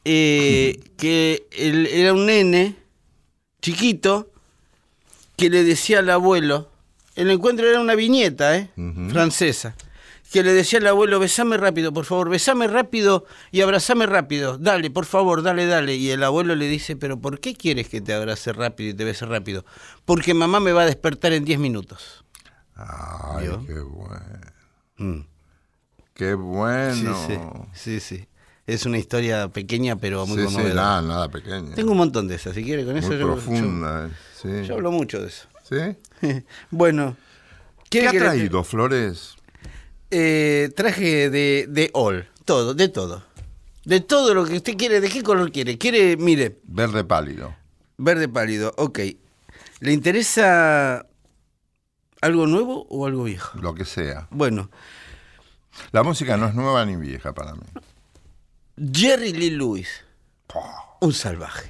Eh, 0.06 0.80
que 0.98 1.48
él 1.52 1.88
era 1.88 2.14
un 2.14 2.28
nene 2.28 2.76
chiquito 3.62 4.32
que 5.36 5.50
le 5.50 5.64
decía 5.64 6.00
al 6.00 6.10
abuelo, 6.10 6.70
el 7.16 7.30
encuentro 7.32 7.68
era 7.68 7.80
una 7.80 7.96
viñeta, 7.96 8.56
¿eh? 8.58 8.70
francesa, 9.10 9.76
que 10.32 10.44
le 10.44 10.52
decía 10.54 10.80
al 10.80 10.88
abuelo, 10.88 11.20
besame 11.20 11.58
rápido, 11.58 11.94
por 11.94 12.06
favor, 12.06 12.30
besame 12.30 12.68
rápido 12.68 13.26
y 13.52 13.62
abrazame 13.62 14.06
rápido, 14.06 14.58
dale, 14.58 14.90
por 14.92 15.06
favor, 15.06 15.42
dale, 15.42 15.66
dale. 15.66 15.96
Y 15.96 16.10
el 16.12 16.24
abuelo 16.24 16.56
le 16.56 16.68
dice, 16.68 16.96
pero 16.96 17.20
¿por 17.20 17.40
qué 17.40 17.56
quieres 17.56 17.88
que 17.90 18.02
te 18.02 18.14
abrace 18.14 18.52
rápido 18.54 18.90
y 18.90 18.94
te 18.94 19.04
bese 19.06 19.26
rápido? 19.26 19.64
Porque 20.06 20.34
mamá 20.34 20.60
me 20.60 20.74
va 20.74 20.84
a 20.84 20.86
despertar 20.86 21.32
en 21.34 21.46
10 21.46 21.60
minutos. 21.60 22.26
Ay, 22.76 23.48
¿Vio? 23.48 23.66
qué 23.66 23.80
bueno. 23.80 24.26
Mm. 24.98 25.20
Qué 26.14 26.30
Sí, 26.32 26.34
bueno. 26.36 27.68
sí, 27.74 28.00
sí, 28.00 28.00
sí. 28.00 28.28
Es 28.66 28.86
una 28.86 28.98
historia 28.98 29.48
pequeña 29.48 29.96
pero 29.96 30.26
muy 30.28 30.36
Sí, 30.38 30.42
sí, 30.48 30.54
conmovedora. 30.54 30.82
nada, 30.82 31.02
nada 31.02 31.30
pequeño. 31.30 31.74
Tengo 31.74 31.92
un 31.92 31.98
montón 32.00 32.28
de 32.28 32.36
esas, 32.36 32.54
si 32.54 32.64
quiere, 32.66 32.84
con 32.86 32.98
eso 32.98 33.14
yo, 33.14 33.40
sí. 33.40 34.50
yo 34.68 34.74
hablo 34.76 34.92
mucho 34.92 35.22
de 35.22 35.28
eso. 35.28 35.48
¿Sí? 35.64 36.44
bueno, 36.70 37.16
¿Qué 37.90 38.00
¿quiere 38.02 38.08
ha 38.08 38.12
que 38.12 38.20
traído, 38.20 38.64
Flores? 38.66 39.37
Eh, 40.10 40.70
traje 40.76 41.30
de, 41.30 41.66
de 41.70 41.90
all, 41.94 42.28
todo, 42.46 42.74
de 42.74 42.88
todo. 42.90 43.24
De 43.84 44.00
todo 44.02 44.34
lo 44.34 44.46
que 44.46 44.56
usted 44.58 44.78
quiere, 44.78 45.00
¿de 45.02 45.10
qué 45.10 45.24
color 45.24 45.52
quiere? 45.52 45.78
Quiere, 45.78 46.18
mire, 46.18 46.60
Verde 46.64 47.04
pálido. 47.04 47.56
verde 47.98 48.28
pálido, 48.28 48.74
ok. 48.78 49.00
¿Le 49.80 49.94
interesa 49.94 51.06
algo 52.22 52.48
nuevo 52.48 52.86
o 52.90 53.06
algo 53.06 53.24
viejo? 53.24 53.58
Lo 53.60 53.74
que 53.76 53.86
sea. 53.86 54.28
Bueno, 54.32 54.70
La 55.92 56.04
música 56.04 56.36
no 56.38 56.48
es 56.48 56.54
nueva 56.56 56.86
ni 56.86 56.96
vieja 56.96 57.34
para 57.34 57.54
mí. 57.54 57.64
Jerry 58.94 59.34
Lee 59.34 59.52
Lewis, 59.52 59.88
Oh, 60.54 60.98
un 61.02 61.14
salvaje, 61.14 61.70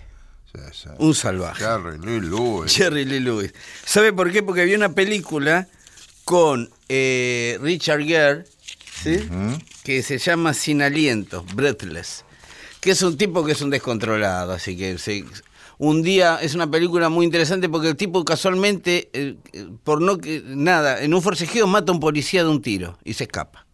sí, 0.54 0.60
sí. 0.72 0.90
un 1.00 1.14
salvaje. 1.16 1.64
Jerry 1.64 1.98
Lee 2.00 2.20
Lewis. 2.22 2.74
Jerry 2.76 3.06
Lee 3.06 3.20
Lewis. 3.20 3.54
¿Sabe 3.86 4.14
por 4.14 4.32
qué? 4.32 4.44
Porque 4.44 4.66
vi 4.66 4.76
una 4.76 4.90
película 4.94 5.68
con 6.28 6.70
eh, 6.90 7.58
Richard 7.62 8.04
Gere, 8.04 8.44
¿sí? 9.02 9.20
Que 9.82 10.04
se 10.04 10.18
llama 10.18 10.54
Sin 10.54 10.82
Aliento, 10.82 11.46
Breathless, 11.56 12.26
que 12.82 12.92
es 12.92 13.02
un 13.02 13.16
tipo 13.18 13.46
que 13.46 13.54
es 13.54 13.62
un 13.62 13.70
descontrolado, 13.70 14.52
así 14.52 14.76
que 14.76 14.98
se- 14.98 15.24
un 15.78 16.02
día 16.04 16.38
es 16.42 16.54
una 16.54 16.70
película 16.70 17.08
muy 17.08 17.24
interesante 17.26 17.70
porque 17.70 17.88
el 17.88 17.96
tipo 17.96 18.26
casualmente, 18.26 19.10
eh, 19.14 19.36
eh, 19.54 19.68
por 19.86 20.02
no 20.02 20.18
que 20.18 20.44
nada, 20.46 21.02
en 21.02 21.14
un 21.14 21.22
forcejeo 21.22 21.66
mata 21.66 21.94
a 21.94 21.96
un 21.96 22.02
policía 22.02 22.44
de 22.44 22.50
un 22.50 22.62
tiro 22.62 22.98
y 23.06 23.14
se 23.14 23.24
escapa. 23.24 23.66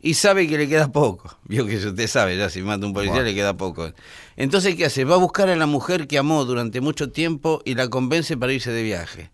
Y 0.00 0.14
sabe 0.14 0.46
que 0.48 0.56
le 0.56 0.68
queda 0.68 0.90
poco. 0.90 1.36
Vio 1.44 1.66
que 1.66 1.76
usted 1.76 2.06
sabe, 2.08 2.38
ya 2.38 2.48
si 2.48 2.62
mata 2.62 2.84
a 2.84 2.88
un 2.88 2.94
policía 2.94 3.16
le 3.24 3.34
queda 3.34 3.58
poco. 3.58 3.92
Entonces, 4.36 4.74
¿qué 4.74 4.86
hace? 4.86 5.04
Va 5.04 5.16
a 5.16 5.18
buscar 5.18 5.50
a 5.50 5.56
la 5.56 5.66
mujer 5.66 6.06
que 6.06 6.16
amó 6.16 6.46
durante 6.46 6.80
mucho 6.80 7.10
tiempo 7.10 7.60
y 7.66 7.74
la 7.74 7.88
convence 7.90 8.38
para 8.38 8.54
irse 8.54 8.70
de 8.70 8.82
viaje. 8.84 9.30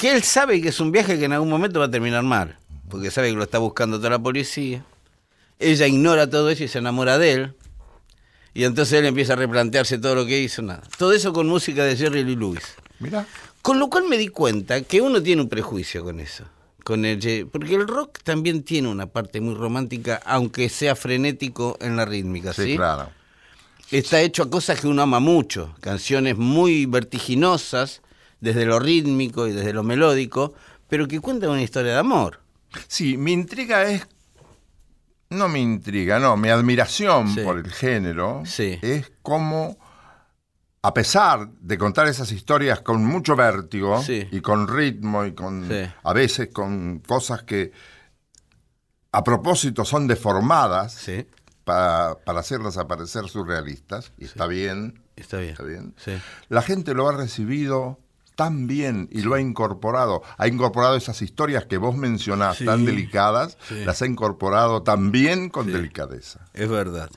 Que 0.00 0.12
él 0.12 0.22
sabe 0.22 0.62
que 0.62 0.70
es 0.70 0.80
un 0.80 0.92
viaje 0.92 1.18
que 1.18 1.26
en 1.26 1.34
algún 1.34 1.50
momento 1.50 1.78
va 1.78 1.84
a 1.84 1.90
terminar 1.90 2.22
mal, 2.22 2.56
porque 2.88 3.10
sabe 3.10 3.28
que 3.28 3.36
lo 3.36 3.42
está 3.42 3.58
buscando 3.58 3.98
toda 3.98 4.08
la 4.08 4.18
policía. 4.18 4.82
Ella 5.58 5.86
ignora 5.86 6.30
todo 6.30 6.48
eso 6.48 6.64
y 6.64 6.68
se 6.68 6.78
enamora 6.78 7.18
de 7.18 7.32
él. 7.32 7.54
Y 8.54 8.64
entonces 8.64 8.98
él 8.98 9.04
empieza 9.04 9.34
a 9.34 9.36
replantearse 9.36 9.98
todo 9.98 10.14
lo 10.14 10.24
que 10.24 10.40
hizo, 10.40 10.62
nada. 10.62 10.82
Todo 10.96 11.12
eso 11.12 11.34
con 11.34 11.48
música 11.48 11.84
de 11.84 11.96
Jerry 11.96 12.24
Lee 12.24 12.34
Lewis. 12.34 12.62
Mira. 12.98 13.26
Con 13.60 13.78
lo 13.78 13.90
cual 13.90 14.04
me 14.08 14.16
di 14.16 14.28
cuenta 14.28 14.80
que 14.80 15.02
uno 15.02 15.22
tiene 15.22 15.42
un 15.42 15.50
prejuicio 15.50 16.02
con 16.02 16.18
eso. 16.18 16.44
Con 16.82 17.04
el, 17.04 17.46
porque 17.52 17.74
el 17.74 17.86
rock 17.86 18.20
también 18.24 18.62
tiene 18.62 18.88
una 18.88 19.04
parte 19.04 19.42
muy 19.42 19.54
romántica, 19.54 20.18
aunque 20.24 20.70
sea 20.70 20.96
frenético 20.96 21.76
en 21.78 21.98
la 21.98 22.06
rítmica, 22.06 22.54
¿sí? 22.54 22.62
Sí, 22.62 22.76
claro. 22.76 23.10
Está 23.90 24.22
hecho 24.22 24.44
a 24.44 24.50
cosas 24.50 24.80
que 24.80 24.88
uno 24.88 25.02
ama 25.02 25.20
mucho, 25.20 25.74
canciones 25.80 26.38
muy 26.38 26.86
vertiginosas, 26.86 28.00
desde 28.40 28.64
lo 28.66 28.78
rítmico 28.78 29.46
y 29.46 29.52
desde 29.52 29.72
lo 29.72 29.82
melódico, 29.82 30.54
pero 30.88 31.06
que 31.08 31.20
cuentan 31.20 31.50
una 31.50 31.62
historia 31.62 31.92
de 31.92 31.98
amor. 31.98 32.40
Sí, 32.88 33.16
mi 33.16 33.32
intriga 33.32 33.84
es. 33.84 34.06
No 35.30 35.48
mi 35.48 35.60
intriga, 35.60 36.18
no, 36.18 36.36
mi 36.36 36.48
admiración 36.48 37.28
Sí. 37.32 37.40
por 37.42 37.58
el 37.58 37.70
género 37.70 38.42
Sí. 38.44 38.78
es 38.82 39.12
como, 39.22 39.78
a 40.82 40.92
pesar 40.92 41.48
de 41.60 41.78
contar 41.78 42.08
esas 42.08 42.32
historias 42.32 42.80
con 42.80 43.04
mucho 43.04 43.36
vértigo 43.36 44.02
Sí. 44.02 44.26
y 44.32 44.40
con 44.40 44.66
ritmo 44.66 45.24
y 45.24 45.32
con. 45.34 45.68
A 46.02 46.12
veces 46.12 46.48
con 46.52 46.98
cosas 47.00 47.42
que 47.44 47.70
a 49.12 49.22
propósito 49.24 49.84
son 49.84 50.06
deformadas 50.06 50.94
Sí, 50.94 51.26
para, 51.64 52.16
para 52.24 52.40
hacerlas 52.40 52.76
aparecer 52.78 53.28
surrealistas, 53.28 54.12
y 54.18 54.24
está 54.24 54.46
bien, 54.46 55.02
está 55.16 55.38
bien. 55.38 55.50
está 55.50 55.64
bien. 55.64 55.94
La 56.48 56.62
gente 56.62 56.94
lo 56.94 57.08
ha 57.08 57.12
recibido 57.16 57.98
tan 58.40 58.66
bien 58.66 59.06
y 59.12 59.20
lo 59.20 59.34
ha 59.34 59.40
incorporado. 59.42 60.22
Ha 60.38 60.48
incorporado 60.48 60.96
esas 60.96 61.20
historias 61.20 61.66
que 61.66 61.76
vos 61.76 61.94
mencionás 61.94 62.56
Sí. 62.56 62.64
tan 62.64 62.86
delicadas, 62.86 63.58
Sí. 63.68 63.84
las 63.84 64.00
ha 64.00 64.06
incorporado 64.06 64.82
también 64.82 65.50
con 65.50 65.70
delicadeza. 65.70 66.46
Es 66.54 66.66
verdad. 66.70 67.10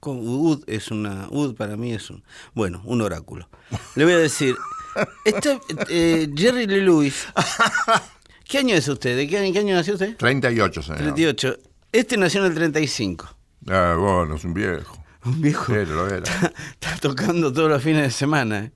Con 0.00 0.18
Ud 0.26 0.64
es 0.66 0.90
una. 0.90 1.28
Ud 1.30 1.54
para 1.54 1.76
mí 1.76 1.92
es 1.92 2.10
un. 2.10 2.24
Bueno, 2.54 2.82
un 2.86 3.02
oráculo. 3.02 3.48
Le 3.94 4.04
voy 4.04 4.14
a 4.14 4.18
decir. 4.18 4.56
Este, 5.24 5.60
eh, 5.90 6.28
Jerry 6.36 6.66
Lee 6.66 6.80
Lewis. 6.80 7.26
¿Qué 8.48 8.58
año 8.58 8.74
es 8.74 8.86
usted? 8.88 9.16
¿De 9.16 9.26
qué 9.28 9.38
año, 9.38 9.52
qué 9.52 9.60
año 9.60 9.74
nació 9.74 9.94
usted? 9.94 10.16
38, 10.16 10.82
señor. 10.82 10.98
38. 10.98 11.56
Este 11.92 12.16
nació 12.16 12.40
en 12.44 12.46
el 12.50 12.54
35. 12.56 13.26
Ah, 13.68 13.96
bueno, 13.98 14.34
es 14.36 14.44
un 14.44 14.54
viejo. 14.54 14.96
Un 15.24 15.40
viejo. 15.40 15.66
Sí, 15.72 15.84
lo 15.86 16.06
era. 16.08 16.18
Está, 16.32 16.52
está 16.72 16.96
tocando 17.00 17.52
todos 17.52 17.68
los 17.70 17.82
fines 17.82 18.02
de 18.02 18.10
semana. 18.10 18.58
¿eh? 18.64 18.72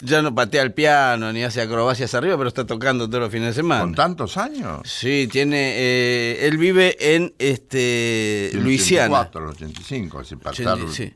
Ya 0.00 0.20
no 0.20 0.34
patea 0.34 0.62
el 0.62 0.74
piano 0.74 1.32
ni 1.32 1.42
hace 1.42 1.62
acrobacias 1.62 2.12
arriba, 2.14 2.36
pero 2.36 2.48
está 2.48 2.66
tocando 2.66 3.06
todos 3.08 3.20
los 3.22 3.30
fines 3.32 3.48
de 3.48 3.54
semana. 3.54 3.80
¿Con 3.80 3.94
tantos 3.94 4.36
años? 4.36 4.80
Sí, 4.84 5.26
tiene. 5.30 5.72
eh, 5.76 6.46
él 6.46 6.58
vive 6.58 6.96
en 7.14 7.32
este 7.38 8.48
Tiene 8.50 8.64
Luisiana. 8.64 9.20
84, 9.20 9.48
85, 9.50 10.24
si 10.24 10.36
para 10.36 10.50
Ochenta- 10.50 10.74
estar 10.74 10.88
sí. 10.94 11.14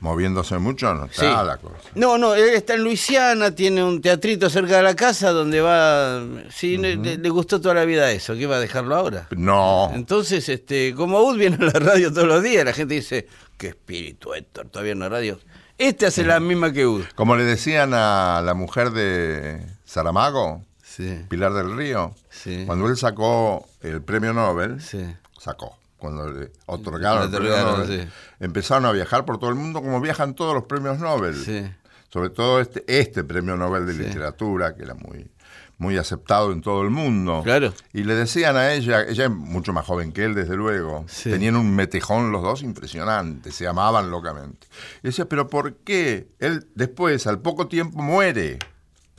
moviéndose 0.00 0.56
mucho 0.56 0.94
no 0.94 1.04
Sí. 1.08 1.12
está 1.26 1.44
la 1.44 1.58
cosa. 1.58 1.76
No, 1.94 2.16
no, 2.16 2.34
él 2.34 2.48
está 2.54 2.72
en 2.74 2.84
Luisiana, 2.84 3.54
tiene 3.54 3.84
un 3.84 4.00
teatrito 4.00 4.48
cerca 4.48 4.78
de 4.78 4.82
la 4.82 4.96
casa 4.96 5.30
donde 5.32 5.60
va. 5.60 6.24
Sí, 6.50 6.78
le- 6.78 6.96
le, 6.96 7.18
le 7.18 7.28
gustó 7.28 7.60
toda 7.60 7.74
la 7.74 7.84
vida 7.84 8.10
eso, 8.12 8.34
¿qué 8.34 8.46
va 8.46 8.56
a 8.56 8.60
dejarlo 8.60 8.94
ahora? 8.96 9.28
No, 9.36 9.92
Entonces, 9.94 10.48
este, 10.48 10.94
como 10.94 11.20
Ud 11.22 11.36
viene 11.36 11.56
a 11.60 11.64
la 11.66 11.78
radio 11.78 12.10
todos 12.10 12.28
los 12.28 12.42
días, 12.42 12.64
la 12.64 12.72
gente 12.72 12.94
dice, 12.94 13.26
qué 13.58 13.68
espíritu 13.68 14.32
Héctor, 14.32 14.68
todavía 14.70 14.92
en 14.92 15.00
la 15.00 15.10
radio. 15.10 15.38
Este 15.78 16.06
hace 16.06 16.24
la 16.24 16.38
misma 16.40 16.72
que 16.72 16.86
Ud. 16.86 17.04
como 17.14 17.34
le 17.36 17.44
decían 17.44 17.92
a 17.94 18.40
la 18.44 18.54
mujer 18.54 18.90
de 18.90 19.60
Saramago, 19.84 20.64
Sí, 20.82 21.24
Pilar 21.30 21.54
del 21.54 21.74
Río, 21.74 22.14
Sí. 22.28 22.64
cuando 22.66 22.86
él 22.86 22.96
sacó 22.98 23.66
el 23.80 24.02
premio 24.02 24.34
Nobel, 24.34 24.80
sí. 24.82 25.02
sacó. 25.38 25.78
Cuando 25.96 26.30
le 26.30 26.50
otorgaron 26.66 27.22
el 27.22 27.30
premio 27.30 27.56
Nobel, 27.64 27.86
sí. 28.02 28.08
empezaron 28.40 28.84
a 28.84 28.92
viajar 28.92 29.24
por 29.24 29.38
todo 29.38 29.48
el 29.50 29.56
mundo 29.56 29.80
como 29.80 30.00
viajan 30.02 30.34
todos 30.34 30.52
los 30.54 30.64
premios 30.64 30.98
Nobel. 30.98 31.34
Sí. 31.34 31.64
Sobre 32.12 32.28
todo 32.28 32.60
este, 32.60 32.84
este 32.88 33.24
premio 33.24 33.56
Nobel 33.56 33.86
de 33.86 33.94
literatura, 33.94 34.74
que 34.74 34.82
era 34.82 34.92
muy, 34.94 35.30
muy 35.82 35.98
aceptado 35.98 36.52
en 36.52 36.62
todo 36.62 36.82
el 36.82 36.90
mundo. 36.90 37.42
Claro. 37.44 37.74
Y 37.92 38.04
le 38.04 38.14
decían 38.14 38.56
a 38.56 38.72
ella, 38.72 39.02
ella 39.02 39.24
es 39.24 39.30
mucho 39.30 39.72
más 39.72 39.84
joven 39.84 40.12
que 40.12 40.24
él, 40.24 40.34
desde 40.34 40.56
luego, 40.56 41.04
Sí. 41.08 41.28
tenían 41.30 41.56
un 41.56 41.74
metejón 41.74 42.32
los 42.32 42.42
dos 42.42 42.62
impresionante, 42.62 43.50
se 43.52 43.66
amaban 43.66 44.10
locamente. 44.10 44.66
Y 45.02 45.08
decía, 45.08 45.28
pero 45.28 45.48
¿por 45.48 45.74
qué? 45.78 46.28
Él 46.38 46.66
después, 46.74 47.26
al 47.26 47.40
poco 47.40 47.66
tiempo, 47.68 48.00
muere. 48.00 48.58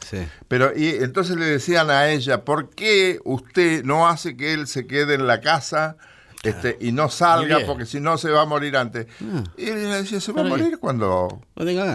Sí. 0.10 0.18
Pero 0.48 0.72
y 0.76 0.90
entonces 0.90 1.38
le 1.38 1.46
decían 1.46 1.90
a 1.90 2.10
ella, 2.10 2.44
¿por 2.44 2.70
qué 2.70 3.20
usted 3.24 3.84
no 3.84 4.08
hace 4.08 4.36
que 4.36 4.54
él 4.54 4.68
se 4.68 4.88
quede 4.88 5.14
en 5.16 5.28
la 5.28 5.40
casa 5.42 5.98
este, 6.44 6.78
y 6.82 6.92
no 6.92 7.10
salga 7.10 7.60
porque 7.66 7.86
si 7.86 8.02
no 8.02 8.18
se 8.18 8.30
va 8.30 8.42
a 8.42 8.46
morir 8.46 8.76
antes? 8.76 9.08
Y 9.58 9.64
ella 9.64 9.76
le 9.76 10.02
decía, 10.02 10.20
se 10.20 10.34
va 10.34 10.42
a 10.42 10.44
morir 10.44 10.78
cuando, 10.78 11.42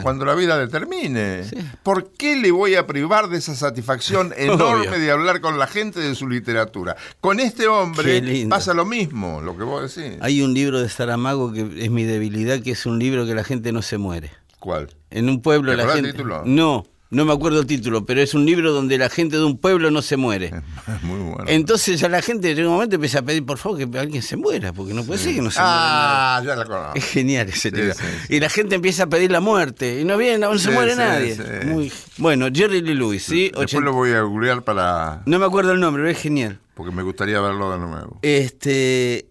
cuando 0.03 0.25
la 0.25 0.35
vida 0.35 0.57
determine. 0.59 1.43
¿Por 1.83 2.13
qué 2.13 2.37
le 2.37 2.51
voy 2.51 2.75
a 2.75 2.87
privar 2.87 3.29
de 3.29 3.39
esa 3.39 3.55
satisfacción 3.55 4.33
enorme 4.37 4.89
Obvio. 4.89 5.01
de 5.01 5.11
hablar 5.11 5.41
con 5.41 5.59
la 5.59 5.67
gente 5.67 6.01
de 6.01 6.15
su 6.15 6.29
literatura? 6.29 6.97
Con 7.21 7.41
este 7.41 7.69
hombre 7.69 8.47
pasa 8.49 8.73
lo 8.73 8.87
mismo, 8.87 9.43
lo 9.43 9.57
que 9.57 9.65
vos 9.65 9.95
decís. 9.95 10.19
Hay 10.23 10.41
un 10.41 10.55
libro 10.55 10.81
de 10.81 10.89
Saramago 10.89 11.53
que 11.53 11.85
es 11.85 11.91
mi 11.91 12.05
debilidad, 12.05 12.61
que 12.61 12.71
es 12.71 12.87
un 12.87 12.99
libro 12.99 13.27
que 13.27 13.35
la 13.35 13.45
gente 13.45 13.71
no 13.73 13.83
se 13.83 13.99
muere. 13.99 14.31
¿Cuál? 14.59 14.89
En 15.11 15.29
un 15.29 15.43
pueblo 15.43 15.71
¿Te 15.73 15.77
la 15.77 15.83
acordás 15.85 15.99
el 15.99 16.07
gente... 16.07 16.19
título? 16.19 16.43
No, 16.45 16.87
no 17.11 17.25
me 17.25 17.33
acuerdo 17.33 17.61
el 17.61 17.67
título, 17.67 18.05
pero 18.05 18.21
es 18.21 18.35
un 18.35 18.45
libro 18.45 18.73
donde 18.73 18.99
la 18.99 19.09
gente 19.09 19.37
de 19.39 19.45
un 19.45 19.57
pueblo 19.59 19.91
no 19.91 20.03
se 20.03 20.17
muere. 20.19 20.51
Muy 21.03 21.19
bueno. 21.21 21.45
Entonces 21.47 21.99
ya 22.01 22.09
la 22.09 22.21
gente 22.21 22.51
en 22.51 22.67
un 22.67 22.73
momento 22.73 22.97
empieza 22.97 23.21
a 23.21 23.23
pedir, 23.23 23.47
por 23.47 23.57
favor, 23.59 23.79
que 23.79 23.99
alguien 23.99 24.23
se 24.23 24.37
muera, 24.37 24.73
porque 24.73 24.93
no 24.95 25.05
puede 25.05 25.19
ser 25.19 25.35
que 25.35 25.41
no 25.43 25.51
se 25.51 25.59
muera. 25.61 26.37
ah, 26.37 26.43
ya 26.45 26.55
la 26.57 26.65
conozco. 26.65 26.93
Es 26.97 27.05
genial 27.07 27.49
ese 27.49 27.71
Sí, 27.71 27.77
libro. 27.77 27.95
sí, 27.95 28.03
sí. 28.29 28.35
Y 28.37 28.41
la 28.41 28.51
gente 28.51 28.75
empieza 28.75 29.05
a 29.05 29.07
pedir 29.07 29.31
la 29.31 29.41
muerte. 29.41 30.01
Y 30.01 30.05
no 30.05 30.17
viene, 30.19 30.39
no 30.39 30.59
se 30.59 30.69
Sí, 30.69 30.71
muere 30.75 30.93
sí, 30.93 30.99
nadie. 30.99 31.35
sí. 31.35 31.67
Muy... 31.67 31.93
Bueno, 32.19 32.49
Jerry 32.53 32.83
Lee 32.83 32.95
Lewis, 32.95 33.23
¿sí? 33.25 33.51
Después 33.59 33.83
lo 33.85 33.93
voy 33.93 34.13
a 34.13 34.21
googlear 34.23 34.63
para... 34.65 35.23
No 35.25 35.39
me 35.39 35.47
acuerdo 35.47 35.73
el 35.73 35.81
nombre, 35.81 36.03
pero 36.03 36.11
es 36.13 36.19
genial. 36.23 36.59
porque 36.75 36.93
me 36.93 37.03
gustaría 37.03 37.41
verlo 37.41 37.73
de 37.73 37.79
nuevo. 37.79 38.19
Este. 38.23 39.27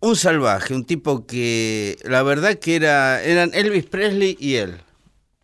Un 0.00 0.14
salvaje, 0.14 0.74
un 0.74 0.84
tipo 0.84 1.26
que. 1.26 1.96
La 2.04 2.22
verdad 2.22 2.58
que 2.58 2.76
era. 2.76 3.22
Eran 3.22 3.50
Elvis 3.54 3.84
Presley 3.86 4.36
y 4.38 4.54
él. 4.56 4.76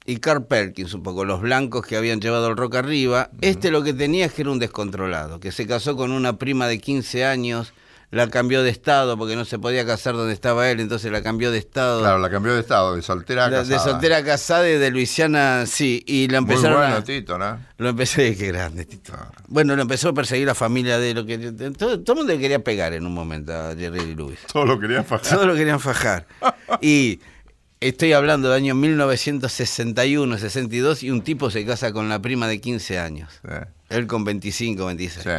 Y 0.04 0.16
Carl 0.16 0.44
Perkins, 0.46 0.94
un 0.94 1.02
poco, 1.02 1.24
los 1.24 1.40
blancos 1.40 1.86
que 1.86 1.96
habían 1.96 2.20
llevado 2.20 2.48
el 2.48 2.56
rock 2.56 2.76
arriba. 2.76 3.30
Este 3.40 3.70
lo 3.70 3.82
que 3.84 3.92
tenía 3.94 4.26
es 4.26 4.32
que 4.32 4.42
era 4.42 4.50
un 4.50 4.58
descontrolado, 4.58 5.38
que 5.40 5.52
se 5.52 5.66
casó 5.66 5.96
con 5.96 6.10
una 6.12 6.38
prima 6.38 6.66
de 6.66 6.78
15 6.80 7.24
años, 7.24 7.72
la 8.10 8.28
cambió 8.28 8.62
de 8.62 8.68
estado 8.68 9.16
porque 9.16 9.36
no 9.36 9.46
se 9.46 9.58
podía 9.58 9.86
casar 9.86 10.14
donde 10.14 10.34
estaba 10.34 10.68
él, 10.70 10.80
entonces 10.80 11.10
la 11.10 11.22
cambió 11.22 11.50
de 11.50 11.56
estado. 11.58 12.00
Claro, 12.00 12.18
la 12.18 12.28
cambió 12.28 12.52
de 12.52 12.60
estado, 12.60 12.94
de 12.94 13.00
soltera 13.00 13.46
a 13.46 13.48
La- 13.50 13.62
de 13.62 13.70
casada. 13.74 13.90
soltera 13.92 14.22
casada 14.24 14.68
y 14.68 14.74
de 14.76 14.90
Luisiana, 14.90 15.64
sí, 15.66 16.02
y 16.06 16.28
la 16.28 16.40
Muy 16.42 16.50
empezaron 16.52 16.78
bueno, 16.78 16.96
a- 16.96 17.04
Tito, 17.04 17.38
¿no? 17.38 17.58
lo 17.78 17.88
empecé, 17.88 18.36
qué 18.36 18.48
grande, 18.48 18.84
Tito. 18.84 19.14
Ah. 19.16 19.30
Bueno, 19.48 19.76
lo 19.76 19.82
empezó 19.82 20.10
a 20.10 20.12
perseguir 20.12 20.46
la 20.46 20.54
familia 20.54 20.98
de 20.98 21.14
lo 21.14 21.24
que. 21.24 21.38
Todo, 21.38 22.00
todo 22.00 22.12
el 22.12 22.16
mundo 22.18 22.32
le 22.34 22.38
quería 22.38 22.62
pegar 22.62 22.92
en 22.92 23.06
un 23.06 23.14
momento 23.14 23.52
a 23.54 23.74
Jerry 23.74 24.14
Lewis. 24.14 24.40
Todo 24.52 24.66
lo 24.66 24.78
quería 24.78 25.02
fajar. 25.04 25.30
Todos 25.30 25.46
lo 25.46 25.54
querían 25.54 25.80
fajar. 25.80 26.26
Y 26.82 27.20
estoy 27.88 28.12
hablando 28.12 28.48
del 28.48 28.56
año 28.56 28.74
1961, 28.74 30.38
62, 30.38 31.02
y 31.02 31.10
un 31.10 31.22
tipo 31.22 31.50
se 31.50 31.64
casa 31.66 31.92
con 31.92 32.08
la 32.08 32.20
prima 32.20 32.46
de 32.48 32.60
15 32.60 32.98
años. 32.98 33.30
Sí, 33.42 33.48
Él 33.90 34.06
con 34.06 34.24
25, 34.24 34.86
26. 34.86 35.22
sí. 35.24 35.30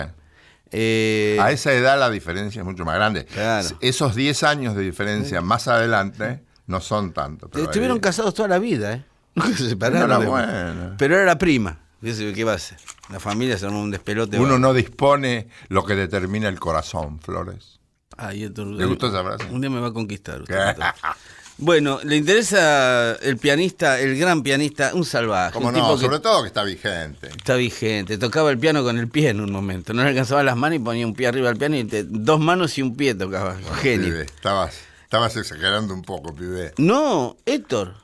Eh, 0.75 1.37
A 1.39 1.51
esa 1.51 1.71
edad 1.73 1.99
la 1.99 2.09
diferencia 2.09 2.61
es 2.61 2.65
mucho 2.65 2.83
más 2.83 2.95
grande. 2.95 3.25
Claro. 3.25 3.69
Esos 3.79 4.15
10 4.15 4.41
años 4.43 4.75
de 4.75 4.81
diferencia 4.81 5.39
más 5.41 5.67
adelante 5.67 6.43
no 6.65 6.81
son 6.81 7.13
tanto. 7.13 7.47
Pero 7.49 7.65
estuvieron 7.65 7.97
ahí- 7.97 8.01
casados 8.01 8.33
toda 8.33 8.47
la 8.47 8.57
vida, 8.59 8.93
¿eh? 8.93 9.03
Nunca 9.35 9.55
se 9.55 9.69
separaron. 9.69 10.09
Enhorabuena. 10.11 10.95
Pero 10.97 11.15
era 11.15 11.25
la 11.25 11.37
prima. 11.37 11.79
¿Qué 12.01 12.43
va 12.43 12.53
a 12.53 12.55
hacer? 12.55 12.77
La 13.11 13.19
familia 13.19 13.57
se 13.57 13.65
armó 13.65 13.81
un 13.81 13.91
despelote. 13.91 14.37
Uno 14.39 14.53
va. 14.53 14.59
no 14.59 14.73
dispone 14.73 15.47
lo 15.69 15.85
que 15.85 15.95
determina 15.95 16.49
el 16.49 16.59
corazón, 16.59 17.19
Flores. 17.19 17.79
Ay, 18.17 18.43
esto- 18.45 18.65
¿Le 18.65 18.85
gustó 18.85 19.07
esa 19.07 19.23
frase? 19.23 19.45
Un 19.51 19.61
día 19.61 19.69
me 19.69 19.79
va 19.79 19.87
a 19.89 19.93
conquistar. 19.93 20.41
usted. 20.41 20.55
bueno, 21.63 21.99
le 22.03 22.15
interesa 22.17 23.13
el 23.21 23.37
pianista, 23.37 23.99
el 23.99 24.17
gran 24.17 24.43
pianista, 24.43 24.91
un 24.93 25.05
salvaje. 25.05 25.53
¿Cómo 25.53 25.69
un 25.69 25.73
no? 25.73 25.79
tipo 25.79 25.95
que 25.97 26.05
Sobre 26.05 26.19
todo 26.19 26.41
que 26.41 26.47
está 26.47 26.63
vigente. 26.63 27.27
Está 27.27 27.55
vigente. 27.55 28.17
Tocaba 28.17 28.51
el 28.51 28.57
piano 28.59 28.83
con 28.83 28.97
el 28.97 29.07
pie 29.07 29.29
en 29.29 29.39
un 29.41 29.51
momento. 29.51 29.93
No 29.93 30.03
le 30.03 30.09
alcanzaba 30.09 30.43
las 30.43 30.55
manos 30.57 30.77
y 30.77 30.79
ponía 30.79 31.05
un 31.07 31.13
pie 31.13 31.27
arriba 31.27 31.47
del 31.49 31.57
piano 31.57 31.75
y 31.77 31.83
te- 31.85 32.03
dos 32.03 32.39
manos 32.39 32.77
y 32.77 32.81
un 32.81 32.95
pie 32.95 33.15
tocaba. 33.15 33.55
Genio. 33.81 34.07
Pibe, 34.07 34.21
estabas, 34.23 34.75
estabas 35.03 35.35
exagerando 35.37 35.93
un 35.93 36.01
poco, 36.03 36.35
pibe. 36.35 36.73
No, 36.77 37.37
Héctor. 37.45 37.95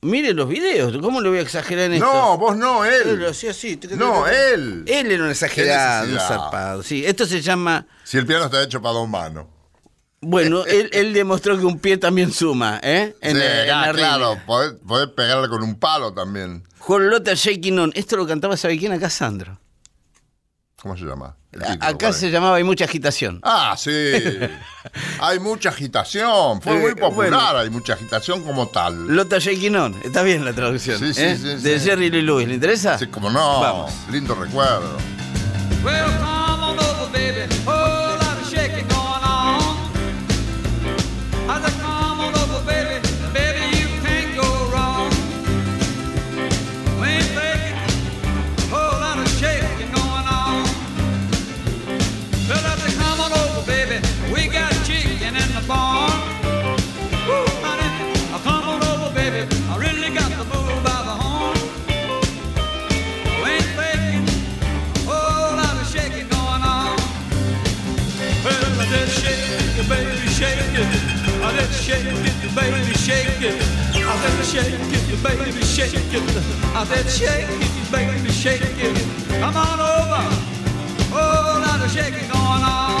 Mire 0.00 0.32
los 0.32 0.48
videos. 0.48 0.96
¿Cómo 0.98 1.20
le 1.20 1.28
voy 1.28 1.38
a 1.38 1.42
exagerar 1.42 1.86
en 1.86 1.94
esto? 1.94 2.06
No, 2.06 2.38
vos 2.38 2.56
no, 2.56 2.84
Él 2.84 3.02
él. 3.04 3.18
lo 3.18 3.30
hacía 3.30 3.50
así. 3.50 3.80
No, 3.96 4.28
él. 4.28 4.84
Él 4.86 5.10
era 5.10 5.24
un 5.24 5.30
exagerado, 5.30 6.12
un 6.12 6.20
zarpado. 6.20 6.82
Sí, 6.84 7.04
esto 7.04 7.26
se 7.26 7.40
llama. 7.40 7.84
Si 8.04 8.16
el 8.16 8.24
piano 8.24 8.44
está 8.44 8.62
hecho 8.62 8.80
para 8.80 8.94
dos 8.94 9.08
manos. 9.08 9.46
Bueno, 10.20 10.64
él, 10.66 10.90
él 10.92 11.12
demostró 11.12 11.56
que 11.56 11.64
un 11.64 11.78
pie 11.78 11.96
también 11.96 12.32
suma, 12.32 12.80
¿eh? 12.82 13.14
En, 13.20 13.36
Sí, 13.36 13.42
en 13.42 13.70
ah, 13.70 13.86
la 13.86 13.92
claro, 13.92 14.36
podés, 14.46 14.72
podés 14.86 15.08
pegarle 15.10 15.48
con 15.48 15.62
un 15.62 15.78
palo 15.78 16.12
también. 16.12 16.64
Juan 16.80 17.08
Lota 17.08 17.34
Shaking 17.34 17.78
On. 17.78 17.92
Esto 17.94 18.16
lo 18.16 18.26
cantaba, 18.26 18.56
¿sabe 18.56 18.78
quién? 18.78 18.92
Acá 18.92 19.10
Sandro. 19.10 19.58
¿Cómo 20.82 20.96
se 20.96 21.04
llama? 21.04 21.36
El 21.50 21.60
título, 21.60 21.76
Acá 21.84 21.96
¿cuál 21.98 22.14
se 22.14 22.30
llamaba 22.30 22.56
Hay 22.56 22.62
mucha 22.64 22.84
agitación. 22.84 23.40
Ah, 23.42 23.74
sí. 23.76 23.90
hay 25.20 25.38
mucha 25.40 25.70
agitación. 25.70 26.60
Fue 26.62 26.76
Eh, 26.76 26.80
muy 26.80 26.94
popular. 26.94 27.12
bueno. 27.30 27.58
Hay 27.58 27.70
mucha 27.70 27.94
agitación 27.94 28.42
como 28.44 28.68
tal. 28.68 29.06
Lota 29.08 29.38
Shaking 29.38 29.76
On. 29.76 29.94
Está 30.04 30.22
bien 30.22 30.44
la 30.44 30.52
traducción. 30.52 30.98
Sí, 30.98 31.14
sí, 31.14 31.22
¿eh? 31.22 31.36
sí, 31.36 31.62
De 31.62 31.78
sí. 31.80 31.84
Jerry 31.86 32.10
Lee 32.10 32.22
Lewis. 32.22 32.46
¿Le 32.48 32.54
interesa? 32.54 32.98
Sí, 32.98 33.06
como 33.06 33.30
no. 33.30 33.60
Vamos. 33.60 33.92
Lindo 34.10 34.34
recuerdo. 34.34 34.98
Shake 71.88 72.04
it, 72.04 72.54
baby, 72.54 72.94
shake 72.94 73.40
it. 73.40 73.56
I 73.94 74.14
did 74.20 74.44
shake 74.44 74.74
it, 74.74 75.22
baby, 75.22 75.62
shake 75.62 75.94
it. 75.94 76.22
I 76.74 76.84
did 76.84 77.08
shake 77.08 77.48
it, 77.48 77.90
baby, 77.90 78.30
shake 78.30 78.60
it. 78.62 79.40
Come 79.40 79.56
on 79.56 79.80
over. 79.80 80.48
Whole 81.10 81.60
lot 81.62 81.80
of 81.82 81.90
shaking 81.90 82.28
going 82.28 82.62
on. 82.62 82.97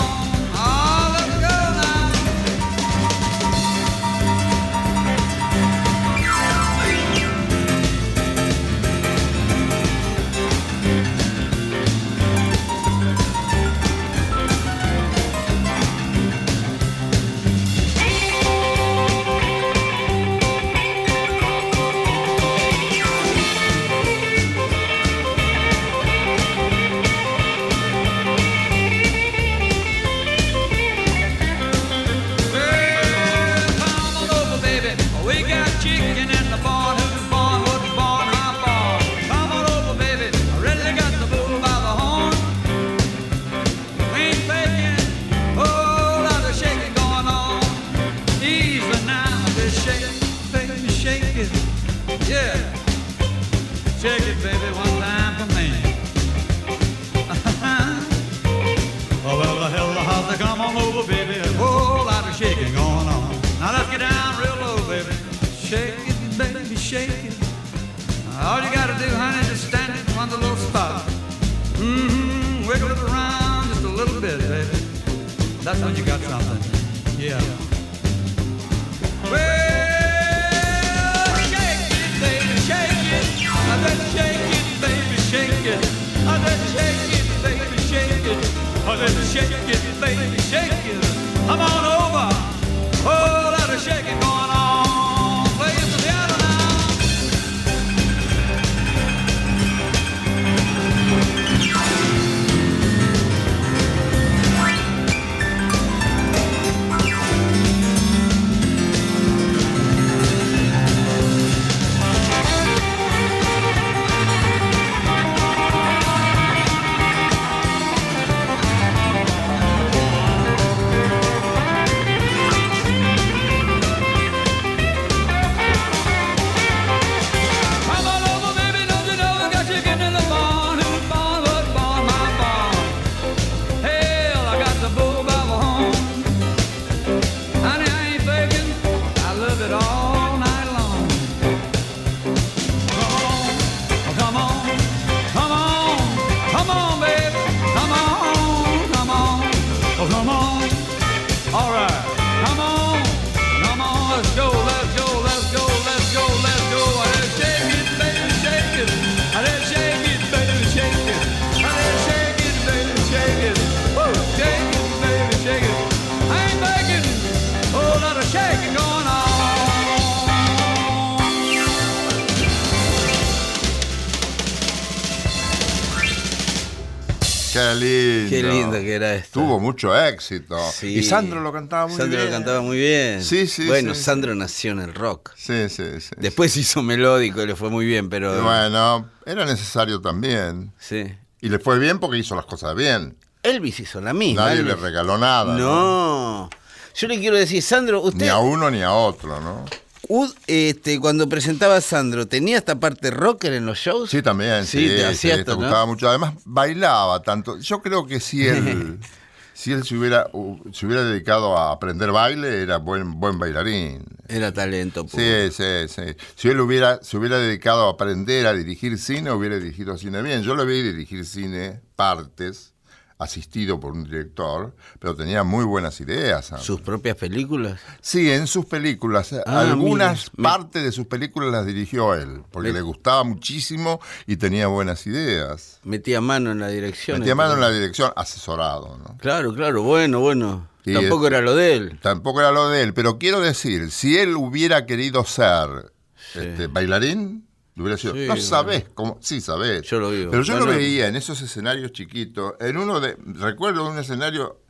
Que 178.88 178.94
era 178.94 179.14
esto. 179.14 179.40
Tuvo 179.40 179.60
mucho 179.60 179.94
éxito. 179.94 180.56
Sí. 180.72 180.86
Y 180.98 181.02
Sandro 181.02 181.40
lo 181.40 181.52
cantaba 181.52 181.86
muy 181.86 181.96
Sandro 181.96 182.16
bien. 182.18 182.30
lo 182.30 182.36
cantaba 182.36 182.60
muy 182.62 182.78
bien. 182.78 183.22
Sí, 183.22 183.46
sí, 183.46 183.66
Bueno, 183.66 183.94
sí, 183.94 184.02
Sandro 184.02 184.34
nació 184.34 184.72
en 184.72 184.80
el 184.80 184.94
rock. 184.94 185.32
Sí, 185.36 185.68
sí, 185.68 186.00
sí. 186.00 186.10
Después 186.16 186.56
hizo 186.56 186.82
melódico 186.82 187.42
y 187.42 187.46
le 187.46 187.54
fue 187.54 187.68
muy 187.68 187.84
bien, 187.84 188.08
pero. 188.08 188.42
Bueno, 188.42 189.10
era 189.26 189.44
necesario 189.44 190.00
también. 190.00 190.72
Sí. 190.78 191.04
Y 191.42 191.50
le 191.50 191.58
fue 191.58 191.78
bien 191.78 191.98
porque 191.98 192.16
hizo 192.16 192.34
las 192.34 192.46
cosas 192.46 192.74
bien. 192.74 193.16
Elvis 193.42 193.78
hizo 193.80 194.00
la 194.00 194.14
misma. 194.14 194.46
Nadie 194.46 194.60
Elvis. 194.60 194.74
le 194.74 194.80
regaló 194.80 195.18
nada. 195.18 195.54
¿no? 195.54 195.58
No. 195.58 196.50
Yo 196.94 197.08
le 197.08 197.18
quiero 197.20 197.36
decir, 197.36 197.62
Sandro, 197.62 198.00
usted. 198.00 198.22
Ni 198.22 198.28
a 198.28 198.38
uno 198.38 198.70
ni 198.70 198.82
a 198.82 198.92
otro, 198.92 199.38
¿no? 199.40 199.64
Ud- 200.08 200.34
este, 200.46 200.98
cuando 201.00 201.28
presentaba 201.28 201.76
a 201.76 201.80
Sandro, 201.80 202.26
¿tenía 202.26 202.58
esta 202.58 202.80
parte 202.80 203.10
rocker 203.10 203.52
en 203.52 203.66
los 203.66 203.78
shows? 203.78 204.10
Sí, 204.10 204.22
también. 204.22 204.64
Sí, 204.64 204.78
Sí, 204.80 204.86
te 204.96 205.14
sí, 205.14 205.30
esto, 205.30 205.44
te 205.44 205.50
¿no? 205.52 205.56
gustaba 205.58 205.86
mucho. 205.86 206.08
Además, 206.08 206.34
bailaba 206.44 207.22
tanto. 207.22 207.58
Yo 207.58 207.80
creo 207.82 208.06
que 208.06 208.18
si 208.20 208.46
él, 208.46 208.98
si 209.54 209.72
él 209.72 209.84
se 209.84 209.96
hubiera, 209.96 210.26
se 210.72 210.86
hubiera 210.86 211.04
dedicado 211.04 211.56
a 211.58 211.72
aprender 211.72 212.10
baile, 212.10 212.62
era 212.62 212.78
buen, 212.78 213.20
buen 213.20 213.38
bailarín. 213.38 214.02
Era 214.28 214.52
talento. 214.52 215.06
puro. 215.06 215.22
Sí, 215.22 215.50
sí, 215.52 215.88
sí. 215.88 216.02
Si 216.36 216.48
él 216.48 216.60
hubiera, 216.60 217.02
se 217.02 217.16
hubiera 217.16 217.38
dedicado 217.38 217.86
a 217.88 217.92
aprender 217.92 218.46
a 218.46 218.52
dirigir 218.54 218.98
cine, 218.98 219.30
hubiera 219.30 219.56
dirigido 219.58 219.96
cine 219.98 220.22
bien. 220.22 220.42
Yo 220.42 220.54
lo 220.54 220.64
vi 220.66 220.80
dirigir 220.82 221.24
cine, 221.26 221.80
partes, 221.96 222.72
asistido 223.18 223.80
por 223.80 223.92
un 223.92 224.04
director, 224.04 224.74
pero 225.00 225.14
tenía 225.16 225.42
muy 225.42 225.64
buenas 225.64 226.00
ideas. 226.00 226.52
Sus 226.60 226.80
propias 226.80 227.16
películas. 227.16 227.80
Sí, 228.00 228.30
en 228.30 228.46
sus 228.46 228.64
películas. 228.66 229.32
Ah, 229.44 229.60
Algunas 229.60 230.30
mira, 230.36 230.50
partes 230.50 230.84
de 230.84 230.92
sus 230.92 231.06
películas 231.06 231.50
las 231.50 231.66
dirigió 231.66 232.14
él, 232.14 232.42
porque 232.52 232.68
Me- 232.68 232.74
le 232.74 232.82
gustaba 232.82 233.24
muchísimo 233.24 234.00
y 234.26 234.36
tenía 234.36 234.68
buenas 234.68 235.06
ideas. 235.06 235.80
Metía 235.82 236.20
mano 236.20 236.52
en 236.52 236.60
la 236.60 236.68
dirección. 236.68 237.18
Metía 237.18 237.34
mano 237.34 237.54
en 237.54 237.60
la 237.60 237.70
dirección, 237.70 238.12
asesorado, 238.14 238.96
¿no? 238.98 239.16
Claro, 239.18 239.52
claro, 239.52 239.82
bueno, 239.82 240.20
bueno. 240.20 240.68
Sí, 240.84 240.94
Tampoco 240.94 241.26
es- 241.26 241.32
era 241.32 241.40
lo 241.42 241.56
de 241.56 241.74
él. 241.74 241.98
Tampoco 242.00 242.38
era 242.40 242.52
lo 242.52 242.68
de 242.70 242.82
él, 242.82 242.94
pero 242.94 243.18
quiero 243.18 243.40
decir, 243.40 243.90
si 243.90 244.16
él 244.16 244.36
hubiera 244.36 244.86
querido 244.86 245.24
ser 245.24 245.92
este, 246.34 246.68
bailarín, 246.68 247.47
hubiera 247.82 247.96
sido. 247.96 248.14
Sí, 248.14 248.26
no 248.26 248.36
sabés 248.36 248.86
cómo. 248.94 249.18
Sí, 249.20 249.40
sabés. 249.40 249.82
Yo 249.82 250.00
lo 250.00 250.10
vivo. 250.10 250.30
Pero 250.30 250.42
yo 250.42 250.58
lo 250.58 250.66
veía 250.66 251.08
en 251.08 251.16
esos 251.16 251.40
escenarios 251.40 251.92
chiquitos. 251.92 252.54
En 252.60 252.76
uno 252.76 253.00
de. 253.00 253.16
Recuerdo 253.24 253.88
un 253.88 253.98
escenario 253.98 254.62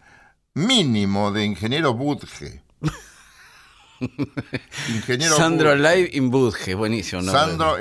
mínimo 0.55 1.33
de 1.33 1.44
ingeniero 1.44 1.94
Budge. 1.94 2.62
ingeniero 4.88 5.37
Sandro 5.37 5.71
Budge. 5.71 5.97
Live 5.97 6.11
in 6.12 6.31
Budge, 6.31 6.75
buenísimo. 6.75 7.23
¿no? 7.23 7.33
Sandro 7.33 7.77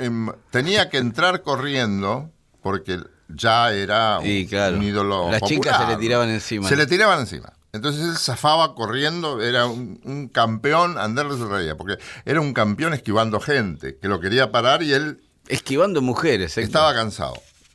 tenía 0.50 0.88
que 0.88 0.98
entrar 0.98 1.42
corriendo 1.42 2.30
porque 2.62 2.98
ya 3.28 3.72
era 3.72 4.18
un, 4.18 4.24
Sí, 4.24 4.46
claro. 4.48 4.76
un 4.76 4.82
ídolo. 4.82 5.30
Las 5.30 5.42
chicas 5.42 5.78
se 5.82 5.86
le 5.88 5.96
tiraban 5.96 6.30
encima. 6.30 6.68
Se 6.68 6.76
le 6.76 6.86
tiraban 6.86 7.20
encima. 7.20 7.52
Entonces 7.72 8.02
él 8.04 8.16
zafaba 8.16 8.74
corriendo, 8.74 9.42
era 9.42 9.66
un, 9.66 10.00
un 10.04 10.28
campeón, 10.28 10.96
Anderle 10.98 11.36
se 11.36 11.44
reía, 11.46 11.76
porque 11.76 11.98
era 12.24 12.40
un 12.40 12.54
campeón 12.54 12.94
esquivando 12.94 13.40
gente, 13.40 13.98
que 14.00 14.08
lo 14.08 14.20
quería 14.20 14.50
parar 14.50 14.82
y 14.82 14.92
él 14.92 15.20
Esquivando 15.48 16.00
mujeres. 16.02 16.56
¿eh? 16.58 16.62
estaba 16.62 16.94
cansado. 16.94 17.34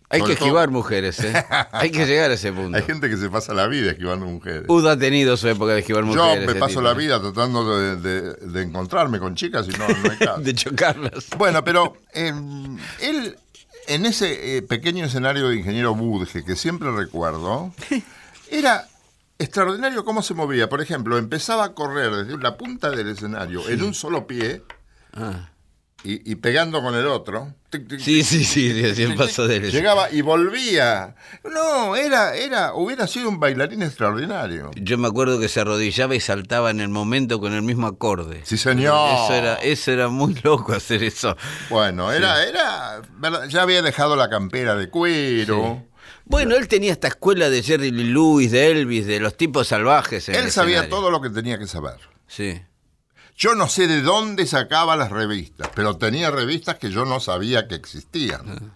Hay 0.09 0.21
que 0.21 0.33
esquivar 0.33 0.69
mujeres, 0.69 1.19
¿eh? 1.21 1.33
Hay 1.71 1.89
que 1.89 2.05
llegar 2.05 2.29
a 2.29 2.35
ese 2.35 2.51
punto. 2.53 2.77
Hay 2.77 2.83
gente 2.83 3.09
que 3.09 3.17
se 3.17 3.31
pasa 3.31 3.51
la 3.55 3.65
vida 3.65 3.89
esquivando 3.91 4.27
mujeres. 4.27 4.65
Ud 4.67 4.85
ha 4.87 4.95
tenido 4.95 5.35
su 5.37 5.47
época 5.47 5.73
de 5.73 5.79
esquivar 5.79 6.03
Yo 6.03 6.07
mujeres. 6.07 6.45
me 6.45 6.51
ese 6.51 6.59
paso 6.59 6.69
tipo, 6.69 6.81
la 6.83 6.91
¿eh? 6.91 6.95
vida 6.95 7.19
tratando 7.19 7.77
de, 7.79 7.95
de- 7.95 8.33
de 8.35 8.61
encontrarme 8.61 9.17
con 9.19 9.33
chicas 9.33 9.65
y 9.67 9.71
no, 9.71 9.87
no 9.87 10.11
hay 10.11 10.17
caso. 10.17 10.39
De 10.41 10.53
chocarlas. 10.53 11.25
Bueno, 11.35 11.63
pero 11.63 11.97
eh, 12.13 12.31
él, 13.01 13.37
en 13.87 14.05
ese 14.05 14.57
eh, 14.57 14.61
pequeño 14.61 15.05
escenario 15.05 15.49
de 15.49 15.55
ingeniero 15.55 15.95
Budge, 15.95 16.43
que 16.45 16.55
siempre 16.55 16.91
recuerdo, 16.91 17.73
era 18.51 18.87
extraordinario 19.39 20.05
cómo 20.05 20.21
se 20.21 20.33
movía. 20.33 20.69
Por 20.69 20.81
ejemplo, 20.81 21.17
empezaba 21.17 21.63
a 21.65 21.73
correr 21.73 22.11
desde 22.11 22.37
la 22.41 22.57
punta 22.57 22.89
del 22.91 23.09
escenario 23.09 23.67
en 23.69 23.83
un 23.83 23.93
solo 23.93 24.27
pie 24.27 24.63
Ah. 25.15 25.49
y, 26.03 26.31
y 26.31 26.35
pegando 26.35 26.81
con 26.81 26.95
el 26.95 27.05
otro. 27.07 27.53
Tic, 27.69 27.87
tic, 27.87 27.99
Sí, 27.99 28.23
sí, 28.23 28.43
sí, 28.43 28.93
sí, 28.95 29.07
pasó 29.17 29.47
de. 29.47 29.59
Llegaba 29.71 30.11
y 30.11 30.21
volvía. 30.21 31.15
No, 31.43 31.95
era, 31.95 32.35
era, 32.35 32.73
hubiera 32.73 33.07
sido 33.07 33.29
un 33.29 33.39
bailarín 33.39 33.81
extraordinario. 33.83 34.71
Yo 34.75 34.97
me 34.97 35.07
acuerdo 35.07 35.39
que 35.39 35.49
se 35.49 35.59
arrodillaba 35.61 36.13
y 36.15 36.19
saltaba 36.19 36.71
en 36.71 36.81
el 36.81 36.89
momento 36.89 37.39
con 37.39 37.53
el 37.53 37.61
mismo 37.63 37.87
acorde. 37.87 38.41
Sí, 38.43 38.57
señor. 38.57 39.09
Eso 39.25 39.33
era, 39.33 39.55
eso 39.55 39.91
era 39.91 40.07
muy 40.09 40.35
loco 40.43 40.73
hacer 40.73 41.03
eso. 41.03 41.35
Bueno, 41.69 42.11
era, 42.11 42.43
era, 42.43 43.01
ya 43.49 43.61
había 43.63 43.81
dejado 43.81 44.15
la 44.15 44.29
campera 44.29 44.75
de 44.75 44.89
cuero. 44.89 45.83
Bueno, 46.25 46.55
él 46.55 46.67
tenía 46.67 46.91
esta 46.93 47.07
escuela 47.09 47.49
de 47.49 47.61
Jerry 47.63 47.91
Lee 47.91 48.05
Lewis, 48.05 48.51
de 48.51 48.71
Elvis, 48.71 49.05
de 49.05 49.19
los 49.19 49.35
tipos 49.35 49.67
salvajes. 49.67 50.29
en 50.29 50.35
Él 50.35 50.45
el 50.45 50.51
sabía 50.51 50.77
escenario. 50.77 50.95
todo 50.95 51.11
lo 51.11 51.21
que 51.21 51.29
tenía 51.29 51.57
que 51.59 51.67
saber. 51.67 51.97
Sí. 52.27 52.61
Yo 53.35 53.55
no 53.55 53.67
sé 53.67 53.87
de 53.87 54.01
dónde 54.01 54.45
sacaba 54.45 54.95
las 54.95 55.11
revistas, 55.11 55.69
pero 55.75 55.97
tenía 55.97 56.31
revistas 56.31 56.77
que 56.77 56.91
yo 56.91 57.03
no 57.05 57.19
sabía 57.19 57.67
que 57.67 57.75
existían. 57.75 58.73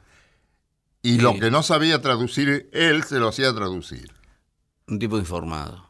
Y 1.01 1.19
lo 1.19 1.36
que 1.39 1.51
no 1.51 1.63
sabía 1.63 2.01
traducir, 2.01 2.69
él 2.73 3.03
se 3.03 3.19
lo 3.19 3.29
hacía 3.29 3.53
traducir. 3.53 4.12
Un 4.88 4.99
tipo 4.99 5.17
informado. 5.17 5.88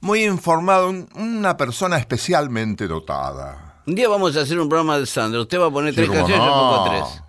Muy 0.00 0.22
informado, 0.24 0.90
un- 0.90 1.08
una 1.14 1.56
persona 1.56 1.96
especialmente 1.98 2.86
dotada. 2.86 3.82
Un 3.86 3.94
día 3.94 4.08
vamos 4.08 4.36
a 4.36 4.42
hacer 4.42 4.58
un 4.60 4.68
programa 4.68 4.98
de 4.98 5.06
Sandro. 5.06 5.42
Usted 5.42 5.58
va 5.58 5.66
a 5.66 5.70
poner 5.70 5.94
tres 5.94 6.06
Sí, 6.08 6.12
canciones, 6.14 6.44
yo 6.44 6.46
no. 6.46 6.60
pongo 6.60 6.84
tres. 6.90 7.22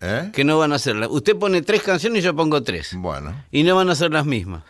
¿Eh? 0.00 0.30
Que 0.32 0.44
no 0.44 0.58
van 0.58 0.72
a 0.72 0.78
ser 0.78 0.96
las. 0.96 1.08
Usted 1.10 1.36
pone 1.36 1.60
tres 1.62 1.82
canciones 1.82 2.20
y 2.22 2.24
yo 2.24 2.34
pongo 2.36 2.62
tres. 2.62 2.90
Bueno, 2.96 3.44
Y 3.50 3.62
no 3.64 3.74
van 3.76 3.90
a 3.90 3.94
ser 3.96 4.12
las 4.12 4.24
mismas. 4.26 4.62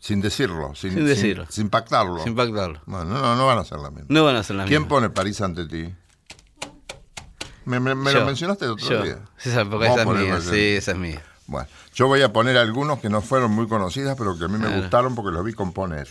sin 0.00 0.20
decirlo, 0.20 0.74
sin, 0.74 0.92
Sin 0.94 1.06
decirlo. 1.06 1.44
sin, 1.46 1.52
sin 1.54 1.70
pactarlo. 1.70 2.22
Sin 2.24 2.34
pactarlo. 2.34 2.80
Bueno, 2.86 3.04
no, 3.06 3.36
no 3.36 3.46
van 3.46 3.58
a 3.58 3.64
ser 3.64 3.78
la 3.78 3.90
misma. 3.90 4.06
No 4.08 4.24
van 4.24 4.36
a 4.36 4.42
ser 4.42 4.56
las 4.56 4.66
¿Quién 4.66 4.82
mismas. 4.82 4.88
pone 4.98 5.10
París 5.10 5.40
ante 5.40 5.66
ti? 5.66 5.94
Me, 7.64 7.80
me- 7.80 7.94
me 7.94 8.12
lo 8.12 8.24
mencionaste 8.24 8.64
el 8.64 8.72
otro 8.72 8.88
Yo. 8.88 9.02
día. 9.02 9.18
Esa, 9.44 9.64
porque 9.64 9.86
esa 9.86 10.02
es 10.02 10.06
mía. 10.08 10.40
Sí, 10.40 10.60
esa 10.76 10.92
es 10.92 10.96
mía. 10.98 11.22
Bueno, 11.46 11.68
yo 11.94 12.06
voy 12.08 12.22
a 12.22 12.32
poner 12.32 12.56
algunos 12.56 12.98
que 12.98 13.08
no 13.10 13.20
fueron 13.22 13.50
muy 13.52 13.68
conocidas, 13.68 14.16
pero 14.18 14.38
que 14.38 14.44
a 14.44 14.48
mí 14.48 14.54
me 14.58 14.66
Claro. 14.66 14.80
gustaron 14.82 15.14
porque 15.14 15.30
los 15.32 15.44
vi 15.44 15.52
componer. 15.52 16.08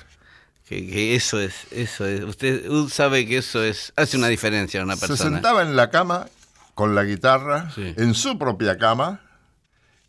Que, 0.68 0.86
que 0.86 1.16
eso 1.16 1.40
es, 1.40 1.54
eso 1.72 2.06
es. 2.06 2.24
Usted 2.24 2.66
sabe 2.90 3.26
que 3.26 3.38
eso 3.38 3.64
es. 3.64 3.94
Hace 3.96 4.18
una 4.18 4.28
diferencia 4.28 4.80
en 4.80 4.86
una 4.86 4.96
Se 4.98 5.08
persona. 5.08 5.32
sentaba 5.32 5.62
en 5.64 5.76
la 5.76 5.90
cama 5.90 6.28
con 6.78 6.94
la 6.94 7.04
guitarra, 7.04 7.72
Sí. 7.74 7.96
en 7.98 8.14
su 8.14 8.38
propia 8.38 8.78
cama, 8.78 9.20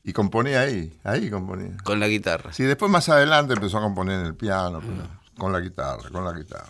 y 0.04 0.12
componía 0.12 0.60
ahí, 0.60 0.92
ahí 1.02 1.30
componía. 1.30 1.78
Con 1.82 1.98
la 1.98 2.08
guitarra. 2.08 2.52
Sí, 2.52 2.64
después 2.64 2.90
más 2.92 3.08
adelante 3.08 3.54
empezó 3.54 3.78
a 3.78 3.80
componer 3.80 4.20
en 4.20 4.26
el 4.26 4.34
piano, 4.34 4.80
pero 4.80 5.08
con 5.38 5.50
la 5.50 5.60
guitarra, 5.60 6.10
con 6.10 6.26
la 6.26 6.32
guitarra. 6.34 6.68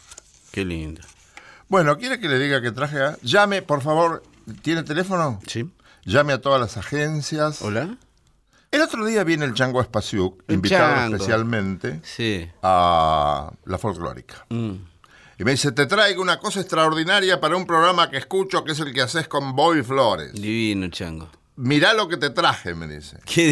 Qué 0.53 0.65
lindo. 0.65 1.01
Bueno, 1.69 1.99
¿quiere 1.99 2.21
que 2.21 2.29
le 2.29 2.39
diga 2.39 2.63
que 2.63 2.71
traje? 2.71 3.03
a- 3.03 3.17
Llame, 3.23 3.61
por 3.63 3.83
favor, 3.83 4.23
¿tiene 4.63 4.85
teléfono? 4.85 5.41
¿Sí? 5.49 5.69
Llame 6.05 6.33
a 6.33 6.41
todas 6.41 6.61
las 6.61 6.77
agencias. 6.77 7.61
¿Hola? 7.63 7.97
El 8.71 8.83
otro 8.83 9.05
día 9.05 9.25
viene 9.25 9.47
el 9.47 9.55
Chango 9.55 9.81
Espasiuk, 9.81 10.45
El 10.47 10.55
invitado 10.55 10.95
Chango. 10.95 11.17
especialmente 11.17 12.01
Sí. 12.05 12.49
a 12.63 13.51
la 13.65 13.79
folclórica. 13.79 14.47
Mm. 14.51 14.75
Y 15.39 15.45
me 15.45 15.53
dice, 15.53 15.71
te 15.73 15.87
traigo 15.87 16.21
una 16.21 16.39
cosa 16.41 16.61
extraordinaria 16.61 17.41
para 17.41 17.57
un 17.57 17.65
programa 17.67 18.11
que 18.11 18.17
escucho, 18.17 18.65
que 18.65 18.73
es 18.73 18.81
el 18.81 18.93
que 18.93 19.03
haces 19.03 19.29
con 19.29 19.55
Bobby 19.55 19.83
Flores. 19.83 20.33
Divino, 20.33 20.89
chango. 20.89 21.29
Mirá 21.57 21.93
lo 21.95 22.09
que 22.09 22.17
te 22.17 22.31
traje, 22.31 22.75
me 22.75 22.87
dice. 22.89 23.19
Qué 23.25 23.45
Y 23.45 23.49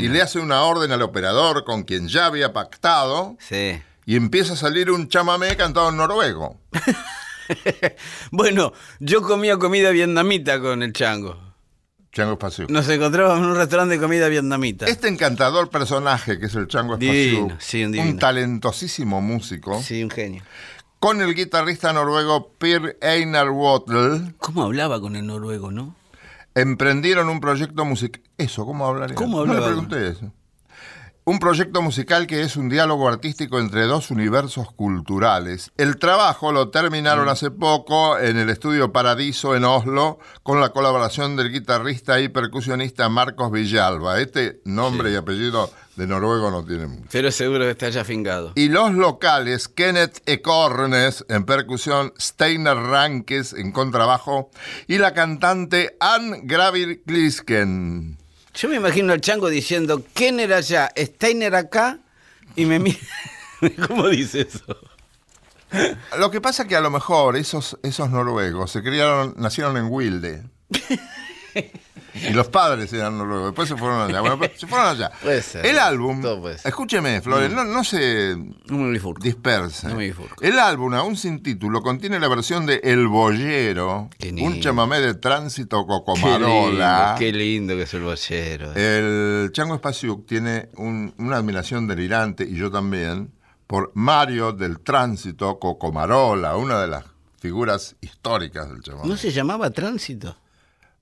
divino. 0.00 0.12
le 0.12 0.22
hace 0.22 0.38
una 0.38 0.62
orden 0.62 0.92
al 0.92 1.02
operador 1.02 1.64
con 1.64 1.82
quien 1.84 2.08
ya 2.08 2.26
había 2.26 2.52
pactado 2.52 3.36
Sí. 3.38 3.80
y 4.06 4.16
empieza 4.16 4.52
a 4.52 4.56
salir 4.56 4.90
un 4.90 5.08
chamamé 5.08 5.56
cantado 5.56 5.88
en 5.90 5.96
noruego. 5.96 6.60
Bueno, 8.30 8.72
yo 9.00 9.22
comía 9.22 9.56
comida 9.56 9.90
vietnamita 9.90 10.60
con 10.60 10.84
el 10.84 10.92
chango. 10.92 11.36
Chango 12.12 12.32
Espasiuk. 12.34 12.70
Nos 12.70 12.88
encontrábamos 12.88 13.38
en 13.44 13.44
un 13.50 13.56
restaurante 13.56 13.94
de 13.96 14.00
comida 14.00 14.28
vietnamita. 14.28 14.86
Este 14.86 15.08
encantador 15.08 15.68
personaje 15.68 16.38
que 16.38 16.46
es 16.46 16.54
el 16.54 16.68
Chango 16.68 16.94
Espasiuk, 16.94 17.60
sí, 17.60 17.84
un 17.84 17.98
un 17.98 18.18
talentosísimo 18.18 19.20
músico, 19.20 19.82
Sí, 19.82 20.02
un 20.04 20.10
genio. 20.10 20.42
Con 21.00 21.20
el 21.22 21.34
guitarrista 21.34 21.92
noruego 21.92 22.52
Per 22.58 22.96
Einar 23.00 23.50
Wotel, 23.50 24.34
¿Cómo 24.38 24.62
hablaba 24.62 25.00
con 25.00 25.16
el 25.16 25.26
noruego, 25.26 25.70
no? 25.72 25.96
emprendieron 26.54 27.28
un 27.28 27.40
proyecto 27.40 27.84
musical. 27.84 28.22
Eso, 28.38 28.64
¿cómo 28.66 28.86
hablaría? 28.86 29.14
¿Cómo 29.16 29.38
No 29.38 29.46
le 29.46 29.50
hablaba? 29.52 29.66
pregunté 29.68 30.08
eso. 30.08 30.32
Un 31.24 31.38
proyecto 31.38 31.80
musical 31.82 32.26
que 32.26 32.40
es 32.42 32.56
un 32.56 32.68
diálogo 32.68 33.06
artístico 33.06 33.60
entre 33.60 33.82
dos 33.84 34.10
universos 34.10 34.72
culturales. 34.72 35.70
El 35.76 35.96
trabajo 35.98 36.50
lo 36.50 36.70
terminaron 36.70 37.26
Mm. 37.26 37.28
hace 37.28 37.50
poco 37.50 38.18
en 38.18 38.36
el 38.38 38.50
estudio 38.50 38.90
Paradiso 38.90 39.54
en 39.54 39.64
Oslo 39.64 40.18
con 40.42 40.60
la 40.60 40.70
colaboración 40.70 41.36
del 41.36 41.52
guitarrista 41.52 42.18
y 42.20 42.28
percusionista 42.30 43.08
Marcos 43.08 43.52
Villalba. 43.52 44.18
Este 44.20 44.60
nombre 44.64 45.12
y 45.12 45.16
apellido 45.16 45.70
de 46.00 46.06
noruego 46.06 46.50
no 46.50 46.64
tiene 46.64 46.86
mucho. 46.86 47.08
Pero 47.12 47.30
seguro 47.30 47.64
que 47.64 47.72
está 47.72 47.90
ya 47.90 48.06
fingado. 48.06 48.52
Y 48.54 48.70
los 48.70 48.94
locales, 48.94 49.68
Kenneth 49.68 50.22
Ekornes 50.24 51.26
en 51.28 51.44
percusión, 51.44 52.14
Steiner 52.18 52.74
Rankes 52.74 53.52
en 53.52 53.70
contrabajo 53.70 54.50
y 54.86 54.96
la 54.96 55.12
cantante 55.12 55.98
Ann 56.00 56.46
Gravir 56.46 57.02
Glisken. 57.04 58.16
Yo 58.54 58.70
me 58.70 58.76
imagino 58.76 59.12
al 59.12 59.20
chango 59.20 59.50
diciendo, 59.50 60.02
Kenner 60.14 60.54
allá, 60.54 60.90
Steiner 60.96 61.54
acá, 61.54 61.98
y 62.56 62.64
me 62.64 62.78
mira. 62.78 62.98
¿Cómo 63.86 64.08
dice 64.08 64.48
eso? 64.48 64.64
Lo 66.18 66.30
que 66.30 66.40
pasa 66.40 66.66
que 66.66 66.76
a 66.76 66.80
lo 66.80 66.90
mejor 66.90 67.36
esos, 67.36 67.78
esos 67.82 68.08
noruegos 68.08 68.70
se 68.70 68.82
criaron, 68.82 69.34
nacieron 69.36 69.76
en 69.76 69.88
Wilde. 69.90 70.44
Y 72.14 72.32
los 72.32 72.48
padres 72.48 72.92
eran 72.92 73.16
noruegos, 73.18 73.46
después 73.48 73.68
se 73.68 73.76
fueron 73.76 74.08
allá. 74.08 74.20
Bueno, 74.20 74.38
pues, 74.38 74.52
se 74.56 74.66
fueron 74.66 74.88
allá. 74.88 75.10
Puede 75.22 75.42
ser. 75.42 75.64
El 75.66 75.78
álbum, 75.78 76.20
Todo 76.20 76.40
puede 76.40 76.58
ser. 76.58 76.68
escúcheme, 76.68 77.20
Flores, 77.20 77.50
no, 77.52 77.64
no 77.64 77.84
se 77.84 78.36
No 78.36 78.78
me 78.78 78.90
me 79.94 80.04
bifurco. 80.06 80.42
El 80.42 80.58
álbum, 80.58 80.94
aún 80.94 81.16
sin 81.16 81.42
título, 81.42 81.82
contiene 81.82 82.18
la 82.20 82.28
versión 82.28 82.66
de 82.66 82.80
El 82.84 83.06
Boyero, 83.08 84.10
un 84.42 84.60
chamamé 84.60 85.00
de 85.00 85.14
tránsito 85.14 85.78
Qué 85.86 85.92
lindo, 85.92 86.04
cocomarola. 86.04 87.16
qué 87.18 87.32
lindo 87.32 87.74
que 87.76 87.82
es 87.82 87.94
el 87.94 88.02
bochero. 88.02 88.72
El 88.74 89.50
Chango 89.52 89.74
Espasiuk 89.74 90.26
tiene 90.26 90.68
un- 90.76 91.14
una 91.18 91.36
admiración 91.36 91.86
delirante, 91.86 92.44
y 92.44 92.54
yo 92.56 92.70
también, 92.70 93.32
por 93.66 93.92
Mario 93.94 94.52
del 94.52 94.80
Tránsito 94.80 95.58
Cocomarola, 95.58 96.56
una 96.56 96.80
de 96.80 96.88
las 96.88 97.04
figuras 97.40 97.96
históricas 98.00 98.68
del 98.68 98.82
chamamé. 98.82 99.08
¿No 99.08 99.16
se 99.16 99.30
llamaba 99.30 99.70
tránsito? 99.70 100.36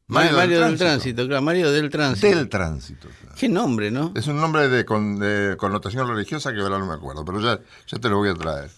Mario, 0.09 0.37
Mario 0.37 0.61
del 0.61 0.69
del 0.71 0.79
Tránsito. 0.79 0.85
Tránsito, 0.85 1.27
claro, 1.29 1.43
Mario 1.43 1.71
del 1.73 1.91
Tránsito. 1.91 2.27
Del 2.37 2.49
tránsito. 2.49 3.09
Qué 3.39 3.49
nombre, 3.49 3.91
¿no? 3.91 4.13
Es 4.17 4.27
un 4.27 4.41
nombre 4.41 4.69
de, 4.69 4.85
con- 4.85 5.19
de 5.19 5.57
connotación 5.59 6.09
religiosa 6.09 6.53
que 6.53 6.61
ahora 6.61 6.79
no 6.79 6.87
me 6.87 6.95
acuerdo, 6.95 7.25
pero 7.25 7.41
ya, 7.41 7.61
ya 7.87 7.99
te 7.99 8.09
lo 8.09 8.17
voy 8.17 8.31
a 8.31 8.35
traer. 8.35 8.71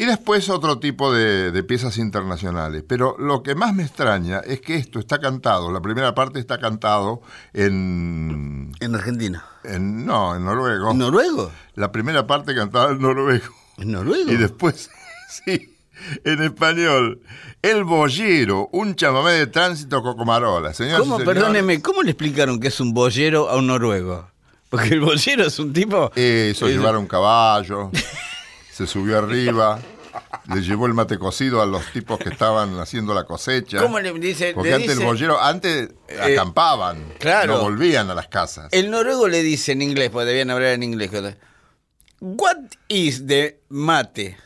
Y 0.00 0.04
después 0.04 0.48
otro 0.48 0.78
tipo 0.78 1.12
de, 1.12 1.50
de 1.50 1.62
piezas 1.64 1.98
internacionales. 1.98 2.84
Pero 2.86 3.16
lo 3.18 3.42
que 3.42 3.56
más 3.56 3.74
me 3.74 3.82
extraña 3.82 4.38
es 4.38 4.60
que 4.60 4.76
esto 4.76 5.00
está 5.00 5.18
cantado, 5.18 5.72
la 5.72 5.80
primera 5.80 6.14
parte 6.14 6.38
está 6.38 6.58
cantado 6.58 7.20
en... 7.52 8.70
En 8.78 8.94
Argentina. 8.94 9.44
en- 9.64 10.06
no, 10.06 10.36
en 10.36 10.44
noruego. 10.44 10.92
¿En 10.92 10.98
noruego? 10.98 11.50
La 11.74 11.90
primera 11.90 12.26
parte 12.26 12.54
cantada 12.54 12.92
en 12.92 13.00
noruego. 13.00 13.52
¿En 13.78 13.90
noruego? 13.92 14.30
Y 14.30 14.36
después, 14.36 14.90
sí, 15.44 15.74
en 16.24 16.42
español. 16.42 17.20
El 17.60 17.84
boyero, 17.84 18.68
un 18.72 18.94
chamamé 18.94 19.32
de 19.32 19.46
tránsito 19.48 20.02
cocomarola. 20.02 20.72
Señoras 20.72 21.00
y 21.00 21.02
¿Cómo, 21.02 21.18
señores, 21.18 21.34
perdóneme, 21.42 21.82
cómo 21.82 22.02
le 22.02 22.10
explicaron 22.12 22.60
que 22.60 22.68
es 22.68 22.78
un 22.80 22.94
boyero 22.94 23.48
a 23.50 23.56
un 23.56 23.66
noruego? 23.66 24.30
Porque 24.68 24.90
el 24.94 25.00
boyero 25.00 25.44
es 25.46 25.58
un 25.58 25.72
tipo... 25.72 26.12
Eh, 26.14 26.50
Hizo 26.52 26.66
es- 26.68 26.76
llevar 26.76 26.96
un 26.96 27.06
caballo, 27.06 27.90
se 28.72 28.86
subió 28.86 29.18
arriba, 29.18 29.80
le 30.54 30.60
llevó 30.60 30.86
el 30.86 30.94
mate 30.94 31.18
cocido 31.18 31.60
a 31.62 31.66
los 31.66 31.84
tipos 31.92 32.18
que 32.18 32.28
estaban 32.28 32.78
haciendo 32.78 33.12
la 33.14 33.24
cosecha. 33.24 33.78
¿Cómo 33.78 33.98
le 33.98 34.12
dice? 34.12 34.52
Porque 34.54 34.68
le 34.70 34.74
antes 34.76 34.90
dice- 34.90 35.00
el 35.02 35.06
boyero, 35.08 35.42
antes 35.42 35.90
acampaban, 36.22 37.02
claro. 37.18 37.54
no 37.56 37.62
volvían 37.62 38.08
a 38.10 38.14
las 38.14 38.28
casas. 38.28 38.68
El 38.72 38.90
noruego 38.90 39.26
le 39.26 39.42
dice 39.42 39.72
en 39.72 39.82
inglés, 39.82 40.10
porque 40.10 40.26
debían 40.26 40.50
hablar 40.50 40.70
en 40.72 40.82
inglés. 40.82 41.10
What 42.20 42.56
is 42.88 43.26
the 43.26 43.60
mate? 43.68 44.36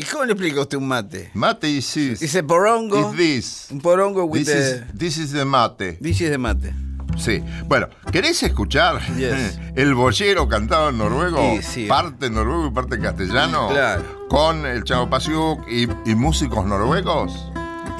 ¿Y 0.00 0.04
cómo 0.04 0.24
le 0.24 0.32
explica 0.32 0.60
usted 0.60 0.78
un 0.78 0.86
mate? 0.86 1.30
Mate 1.34 1.68
is 1.68 1.92
this. 1.92 2.20
Dice 2.20 2.42
porongo. 2.44 3.10
Is 3.12 3.16
this. 3.16 3.66
Un 3.72 3.80
porongo 3.80 4.24
with 4.26 4.44
This 4.44 4.46
the... 4.46 4.58
is, 4.58 4.98
this 4.98 5.18
is 5.18 5.32
the 5.32 5.44
mate. 5.44 5.98
This 6.00 6.20
is 6.20 6.30
the 6.30 6.38
mate. 6.38 6.72
Sí. 7.16 7.42
Bueno, 7.66 7.88
¿querés 8.12 8.40
escuchar 8.44 9.00
Yes. 9.16 9.58
el 9.74 9.94
boyero 9.94 10.46
cantado 10.48 10.90
en 10.90 10.98
noruego? 10.98 11.40
Sí, 11.56 11.62
sí. 11.62 11.86
Parte 11.86 12.26
en 12.26 12.34
noruego 12.34 12.68
y 12.68 12.70
parte 12.70 12.94
en 12.94 13.02
castellano. 13.02 13.68
Claro. 13.70 14.28
Con 14.28 14.64
el 14.66 14.84
Chavo 14.84 15.10
Pasiuk 15.10 15.66
y, 15.68 15.88
y 16.08 16.14
músicos 16.14 16.64
noruegos. 16.64 17.32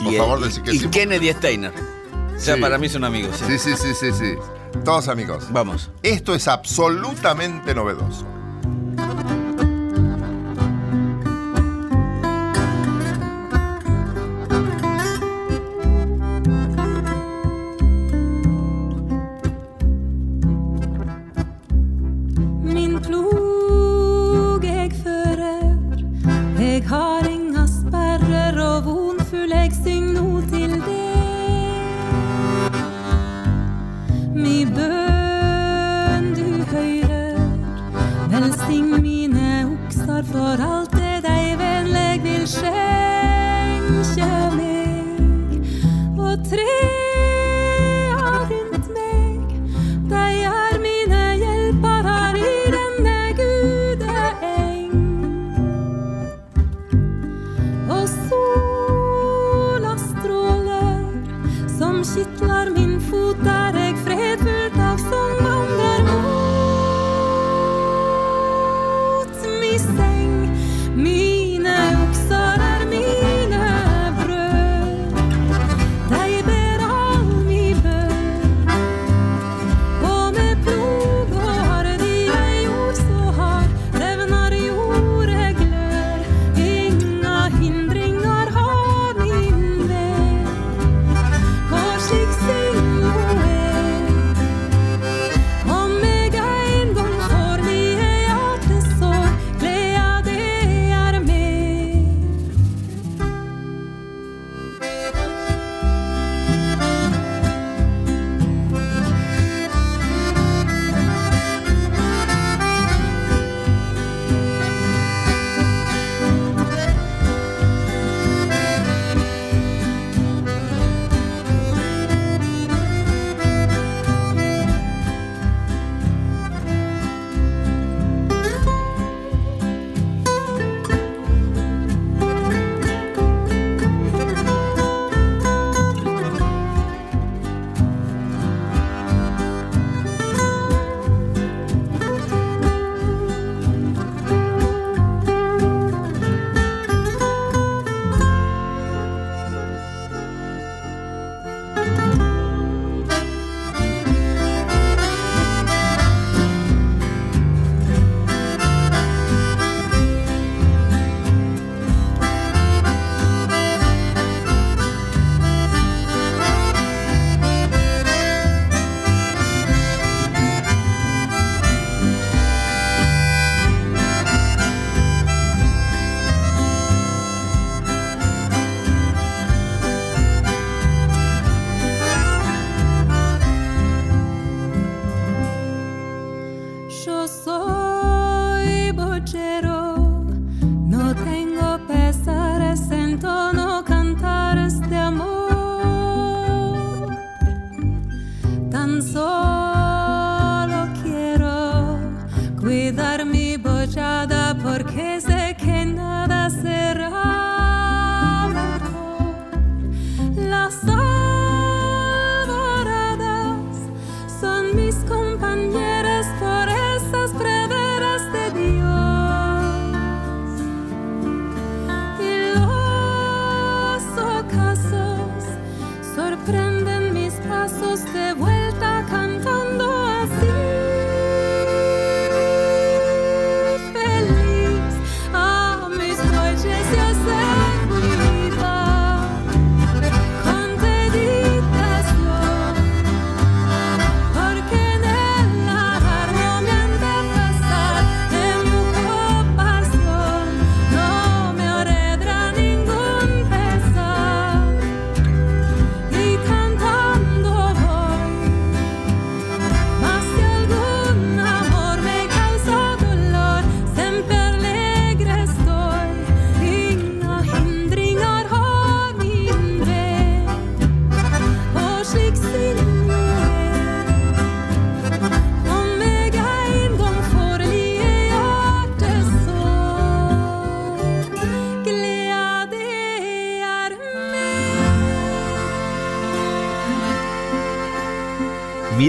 Por 0.05 0.13
y, 0.13 0.17
favor, 0.19 0.39
y- 0.39 0.45
decí 0.45 0.61
que 0.61 0.75
y 0.75 0.79
sí. 0.79 0.89
Kennedy 0.89 1.33
Steiner. 1.33 1.73
O 2.37 2.39
sea, 2.41 2.57
para 2.61 2.79
mí 2.79 2.89
son 2.89 3.03
amigos. 3.03 3.43
Sí, 3.45 3.59
sí, 3.59 3.73
sí, 3.77 3.89
sí, 3.99 4.13
sí. 4.17 4.35
Todos 4.85 5.09
amigos. 5.09 5.47
Vamos. 5.51 5.91
Esto 6.05 6.33
es 6.37 6.47
absolutamente 6.47 7.75
novedoso. 7.75 8.25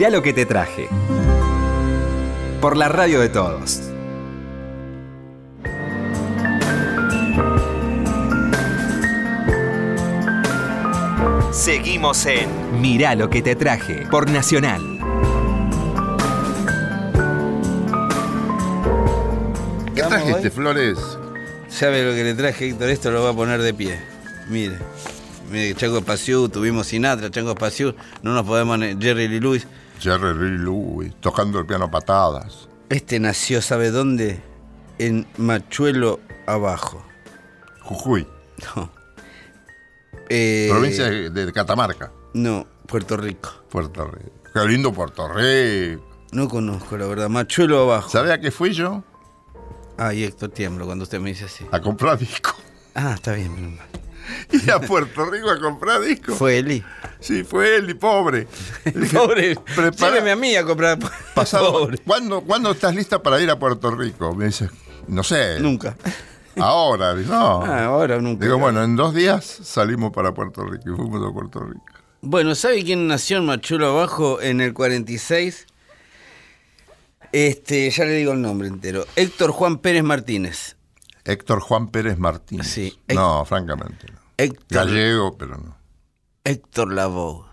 Mirá 0.09 0.17
lo 0.17 0.23
que 0.23 0.33
te 0.33 0.47
traje. 0.47 0.89
Por 2.61 2.77
la 2.77 2.89
radio 2.89 3.19
de 3.19 3.29
todos. 3.29 3.79
Seguimos 11.51 12.25
en 12.25 12.81
Mirá 12.81 13.13
lo 13.13 13.29
que 13.29 13.43
te 13.43 13.55
traje 13.55 14.07
por 14.09 14.31
Nacional. 14.31 14.81
¿Qué 19.93 20.01
trajiste, 20.01 20.41
voy. 20.41 20.49
Flores? 20.49 20.97
¿Sabe 21.67 22.03
lo 22.03 22.15
que 22.15 22.23
le 22.23 22.33
traje, 22.33 22.69
Héctor? 22.69 22.89
Esto 22.89 23.11
lo 23.11 23.21
va 23.21 23.29
a 23.29 23.33
poner 23.35 23.61
de 23.61 23.75
pie. 23.75 23.99
Mire. 24.47 24.79
Mire, 25.51 25.75
Chango 25.75 25.99
Espaciú, 25.99 26.49
tuvimos 26.49 26.87
Sinatra, 26.87 27.29
Chango 27.29 27.51
Espaciú, 27.51 27.93
no 28.23 28.33
nos 28.33 28.45
podemos... 28.45 28.79
Jerry 28.99 29.27
Lee 29.27 29.39
Lewis. 29.39 29.67
Jerry 29.99 30.33
Lee 30.33 30.57
Lewis, 30.57 31.13
tocando 31.19 31.59
el 31.59 31.65
piano 31.65 31.85
a 31.85 31.91
patadas. 31.91 32.67
Este 32.89 33.19
nació, 33.19 33.61
¿sabe 33.61 33.91
dónde? 33.91 34.41
En 34.97 35.27
Machuelo 35.37 36.19
Abajo. 36.47 37.03
Jujuy, 37.81 38.27
No. 38.75 38.91
Eh, 40.31 40.67
provincia 40.69 41.09
de, 41.09 41.29
de 41.31 41.51
Catamarca, 41.51 42.11
No, 42.33 42.67
Puerto 42.85 43.17
Rico. 43.17 43.49
Puerto 43.69 44.05
Rico. 44.05 44.31
Qué 44.53 44.65
lindo 44.67 44.93
Puerto 44.93 45.27
Rico. 45.27 46.05
No 46.31 46.47
conozco, 46.47 46.97
la 46.97 47.07
verdad. 47.07 47.29
Machuelo 47.29 47.81
Abajo. 47.81 48.09
¿Sabía 48.09 48.39
que 48.39 48.51
fui 48.51 48.71
yo? 48.73 49.03
Ay, 49.97 50.23
Héctor, 50.23 50.49
tiemblo 50.49 50.85
cuando 50.85 51.03
usted 51.03 51.19
me 51.19 51.29
dice 51.29 51.45
así. 51.45 51.65
A 51.71 51.79
comprar 51.81 52.17
disco. 52.17 52.51
Ah, 52.95 53.13
está 53.15 53.33
bien, 53.33 53.53
menos 53.53 53.73
mal. 53.77 53.87
Y 54.51 54.69
a 54.69 54.79
Puerto 54.79 55.25
Rico 55.25 55.49
a 55.49 55.59
comprar 55.59 56.01
disco. 56.01 56.33
Fue 56.35 56.57
Eli. 56.59 56.83
Sí, 57.19 57.43
fue 57.43 57.79
y 57.87 57.93
pobre. 57.93 58.47
Pobre. 59.13 59.55
"Prepara- 59.55 60.13
Lléveme 60.13 60.31
a 60.31 60.35
mí 60.35 60.55
a 60.55 60.63
comprar. 60.65 60.97
pasado- 61.35 61.71
Pobre. 61.71 61.97
¿Cuándo, 61.99 62.41
¿Cuándo 62.41 62.71
estás 62.71 62.95
lista 62.95 63.21
para 63.21 63.39
ir 63.41 63.49
a 63.49 63.59
Puerto 63.59 63.91
Rico? 63.91 64.33
Me 64.35 64.45
dice, 64.45 64.69
no 65.07 65.23
sé. 65.23 65.59
Nunca. 65.59 65.95
Ahora. 66.57 67.13
No. 67.13 67.61
Ah, 67.63 67.85
ahora 67.85 68.19
nunca. 68.19 68.45
Digo, 68.45 68.57
bueno, 68.57 68.83
en 68.83 68.95
dos 68.95 69.13
días 69.13 69.45
salimos 69.45 70.11
para 70.11 70.33
Puerto 70.33 70.63
Rico 70.65 70.91
y 70.91 70.95
fuimos 70.95 71.29
a 71.29 71.33
Puerto 71.33 71.59
Rico. 71.61 71.83
Bueno, 72.21 72.53
¿sabe 72.55 72.83
quién 72.83 73.07
nació 73.07 73.37
en 73.37 73.45
Machuelo 73.45 73.87
Abajo 73.87 74.41
en 74.41 74.59
el 74.61 74.73
46? 74.73 75.67
Este, 77.31 77.89
ya 77.91 78.05
le 78.05 78.13
digo 78.13 78.33
el 78.33 78.41
nombre 78.41 78.67
entero. 78.67 79.05
Héctor 79.15 79.51
Juan 79.51 79.77
Pérez 79.77 80.03
Martínez. 80.03 80.75
Héctor 81.25 81.59
Juan 81.59 81.89
Pérez 81.89 82.17
Martínez. 82.17 82.67
Sí. 82.67 82.97
No, 83.13 83.45
francamente. 83.45 84.07
Héctor, 84.43 84.87
Gallego, 84.87 85.37
pero 85.37 85.57
no. 85.57 85.75
Héctor 86.43 86.93
Lavoe. 86.93 87.45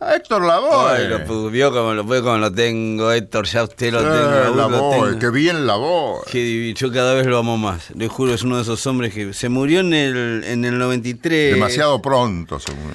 Ah, 0.00 0.14
Héctor 0.14 0.42
Lavoe. 0.44 0.90
Ay, 0.90 1.08
lo 1.08 1.50
vio 1.50 1.72
como 1.72 1.92
lo, 1.94 2.04
como 2.06 2.38
lo 2.38 2.52
tengo, 2.52 3.10
Héctor, 3.10 3.46
ya 3.46 3.64
usted 3.64 3.92
lo 3.92 4.00
Eh, 4.00 4.04
tengo. 4.44 4.56
Lavoe, 4.56 5.18
qué 5.18 5.30
bien 5.30 5.66
Lavoe. 5.66 6.20
Divino, 6.32 6.76
yo 6.76 6.92
cada 6.92 7.14
vez 7.14 7.26
lo 7.26 7.38
amo 7.38 7.56
más. 7.56 7.90
Le 7.96 8.06
juro, 8.08 8.32
es 8.34 8.42
uno 8.42 8.56
de 8.56 8.62
esos 8.62 8.86
hombres 8.86 9.12
que 9.12 9.32
se 9.32 9.48
murió 9.48 9.80
en 9.80 9.92
el, 9.94 10.44
en 10.44 10.64
el 10.64 10.78
93. 10.78 11.54
Demasiado 11.54 12.00
pronto, 12.00 12.60
según. 12.60 12.92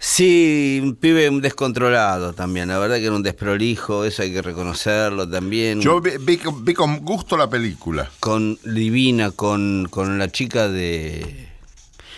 Sí, 0.00 0.78
un 0.82 0.94
pibe 0.94 1.28
descontrolado 1.40 2.32
también. 2.32 2.68
La 2.68 2.78
verdad 2.78 2.96
que 2.96 3.06
era 3.06 3.16
un 3.16 3.22
desprolijo, 3.22 4.04
eso 4.04 4.22
hay 4.22 4.32
que 4.32 4.40
reconocerlo 4.42 5.28
también. 5.28 5.80
Yo 5.80 6.00
vi, 6.00 6.12
vi 6.20 6.36
con- 6.38 6.64
vi 6.64 6.72
con 6.72 7.00
gusto 7.00 7.36
la 7.36 7.50
película. 7.50 8.08
Con 8.20 8.58
Divina, 8.64 9.32
con, 9.32 9.88
con 9.90 10.18
la 10.18 10.28
chica 10.30 10.68
de. 10.68 11.47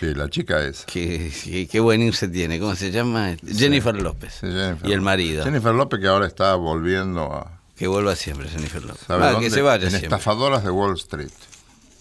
Sí, 0.01 0.15
la 0.15 0.29
chica 0.31 0.65
esa. 0.65 0.83
que 0.87 1.31
que- 1.43 1.67
Qué 1.67 1.79
buen 1.79 2.01
irse 2.01 2.27
tiene, 2.27 2.59
¿cómo 2.59 2.75
se 2.75 2.89
llama? 2.91 3.35
Jennifer 3.47 3.95
López. 3.95 4.33
Sí, 4.41 4.47
Jennifer. 4.47 4.89
Y 4.89 4.93
el 4.93 5.01
marido. 5.01 5.43
Jennifer 5.43 5.75
López 5.75 5.99
que 5.99 6.07
ahora 6.07 6.25
está 6.25 6.55
volviendo 6.55 7.31
a... 7.31 7.61
Que 7.75 7.85
vuelva 7.87 8.15
siempre, 8.15 8.49
Jennifer 8.49 8.83
López. 8.83 9.03
¿sabe 9.05 9.25
Ah, 9.25 9.31
dónde? 9.33 9.47
que 9.47 9.53
se 9.53 9.61
vaya 9.61 9.83
En 9.83 9.89
siempre. 9.91 10.07
Estafadoras 10.07 10.63
de 10.63 10.71
Wall 10.71 10.95
Street. 10.97 11.29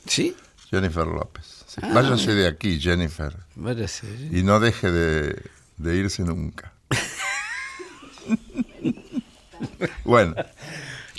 ¿Sí? 0.07 0.35
Jennifer 0.71 1.07
López. 1.07 1.45
Sí. 1.67 1.81
Ah. 1.83 1.91
Váyase 1.93 2.35
de 2.35 2.49
aquí, 2.49 2.81
Jennifer. 2.81 3.37
Váyase. 3.55 4.07
Y 4.33 4.43
no 4.45 4.61
deje 4.61 4.91
de, 4.91 5.43
de 5.77 5.97
irse 5.97 6.23
nunca. 6.23 6.73
bueno, 10.05 10.35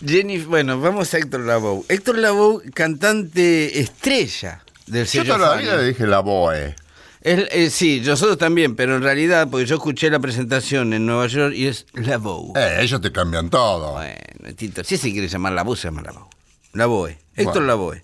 Jennifer, 0.03 0.47
bueno, 0.47 0.79
vamos 0.79 1.13
a 1.13 1.19
Héctor 1.19 1.41
Lavoe. 1.41 1.83
Héctor 1.89 2.17
Lavoe, 2.17 2.71
cantante 2.71 3.79
estrella 3.79 4.63
del 4.91 5.05
yo 5.07 5.23
toda 5.25 5.37
la 5.37 5.47
Fania. 5.49 5.61
vida 5.63 5.77
le 5.77 5.87
dije 5.87 6.05
la 6.07 6.19
Boe. 6.19 6.75
Es- 7.21 7.47
eh, 7.51 7.69
sí, 7.69 8.01
nosotros 8.05 8.37
también, 8.37 8.75
pero 8.75 8.95
en 8.95 9.03
realidad, 9.03 9.47
porque 9.49 9.65
yo 9.67 9.75
escuché 9.75 10.09
la 10.09 10.19
presentación 10.19 10.91
en 10.93 11.05
Nueva 11.05 11.27
York 11.27 11.53
y 11.55 11.67
es 11.67 11.85
Lavoe. 11.93 12.51
Eh, 12.55 12.77
ellos 12.81 12.99
te 12.99 13.11
cambian 13.11 13.49
todo. 13.49 13.91
Bueno, 13.93 14.15
Tito, 14.55 14.83
si 14.83 14.97
se 14.97 15.11
quiere 15.11 15.27
llamar 15.27 15.53
Lavoe, 15.53 15.75
se 15.77 15.83
llama 15.87 16.01
Lavoe. 16.01 16.25
Lavoe, 16.73 17.11
Héctor 17.35 17.53
Bueno. 17.53 17.67
Lavoe. 17.67 18.03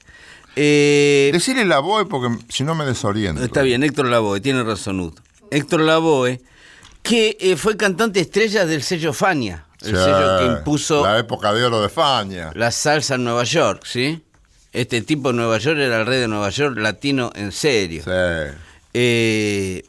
Eh, 0.55 1.29
Decirle 1.33 1.65
la 1.65 1.79
Boe 1.79 2.05
porque 2.05 2.35
si 2.49 2.63
no 2.63 2.73
me 2.75 2.85
desoriento. 2.85 3.43
está 3.43 3.61
bien, 3.61 3.83
Héctor 3.83 4.07
Lavoe, 4.07 4.39
tiene 4.41 4.63
razón, 4.63 4.99
Ud. 4.99 5.13
Héctor 5.51 5.81
Lavoe, 5.81 6.41
que 7.03 7.38
eh, 7.39 7.55
fue 7.55 7.77
cantante 7.77 8.19
estrella 8.19 8.65
del 8.65 8.81
sello 8.83 9.13
Fania, 9.13 9.65
el 9.81 9.95
Sí, 9.95 10.03
sello 10.03 10.39
que 10.39 10.45
impuso 10.45 11.03
La 11.05 11.17
época 11.19 11.53
de 11.53 11.63
oro 11.63 11.81
de 11.81 11.89
Faña. 11.89 12.51
la 12.55 12.71
salsa 12.71 13.15
en 13.15 13.23
Nueva 13.23 13.43
York, 13.43 13.83
¿sí? 13.85 14.21
Este 14.78 15.01
tipo 15.01 15.32
en 15.32 15.38
Nueva 15.38 15.57
York 15.57 15.78
era 15.80 15.99
el 16.01 16.05
rey 16.05 16.19
de 16.19 16.28
Nueva 16.28 16.49
York, 16.49 16.78
latino 16.78 17.32
en 17.36 17.51
serio. 17.51 18.03
Sí. 18.03 18.11
Eh, 18.93 19.84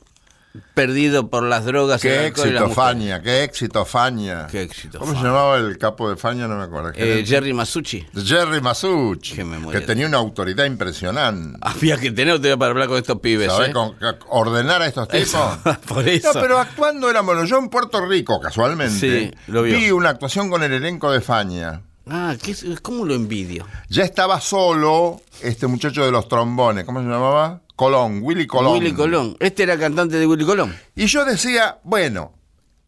perdido 0.75 1.29
por 1.29 1.43
las 1.43 1.65
drogas, 1.67 2.01
Qué 2.01 2.27
éxito. 2.27 2.71
Faña, 2.71 3.21
qué 3.23 3.45
éxito, 3.45 3.85
Faña. 3.85 4.47
Qué 4.47 4.63
éxito, 4.63 4.99
¿Cómo 4.99 5.13
se 5.13 5.19
llamaba 5.23 5.59
el 5.59 5.77
capo 5.77 6.09
de 6.09 6.17
Faña? 6.17 6.49
No 6.49 6.57
me 6.57 6.65
acuerdo. 6.65 6.93
Eh. 6.95 7.23
Jerry 7.27 7.53
Masucci. 7.53 8.07
Jerry 8.25 8.61
Masucci, 8.61 9.35
que 9.35 9.45
memoria. 9.45 9.85
tenía 9.85 10.07
una 10.07 10.17
autoridad 10.17 10.65
impresionante. 10.65 11.59
Había 11.63 11.99
que 11.99 12.11
tener 12.11 12.33
autoridad 12.33 12.57
para 12.59 12.71
hablar 12.71 12.89
con 12.89 12.97
estos 12.97 13.21
pibes. 13.21 13.53
¿Sabés? 13.53 13.71
¿eh? 13.71 13.73
Con- 13.73 13.95
ordenar 14.31 14.83
a 14.83 14.87
estos 14.87 15.07
tipos. 15.09 15.27
Eso, 15.29 15.59
por 15.87 16.09
eso. 16.09 16.33
No, 16.33 16.41
pero 16.41 16.59
actuando 16.59 17.11
éramos 17.11 17.49
yo 17.49 17.59
en 17.59 17.69
Puerto 17.69 18.05
Rico, 18.07 18.41
casualmente. 18.41 18.99
Sí, 18.99 19.31
lo 19.49 19.63
vio. 19.65 19.77
Vi 19.77 19.91
una 19.91 20.11
actuación 20.11 20.49
con 20.49 20.63
el 20.63 20.73
elenco 20.73 21.13
de 21.13 21.21
Faña. 21.21 21.83
Ah, 22.11 22.37
¿qué 22.43 22.53
es- 22.53 22.65
¿cómo 22.83 23.05
lo 23.05 23.15
envidio? 23.15 23.67
Ya 23.89 24.05
estaba 24.05 24.41
solo 24.41 25.21
este 25.43 25.67
muchacho 25.67 26.05
de 26.05 26.11
los 26.11 26.29
trombones, 26.29 26.85
¿cómo 26.85 27.01
se 27.01 27.07
llamaba? 27.07 27.63
Colón, 27.77 28.21
Willy 28.23 28.47
Colón. 28.47 28.73
Willy 28.75 28.93
Colón. 28.93 29.37
Este 29.41 29.63
era 29.63 29.79
cantante 29.79 30.17
de 30.17 30.27
Willy 30.27 30.45
Colón. 30.45 30.75
Y 30.97 31.07
yo 31.07 31.25
decía, 31.25 31.79
bueno, 31.85 32.33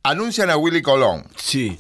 anuncian 0.03 0.51
a 0.51 0.57
Willy 0.57 0.83
Colón. 0.83 1.25
Sí. 1.37 1.77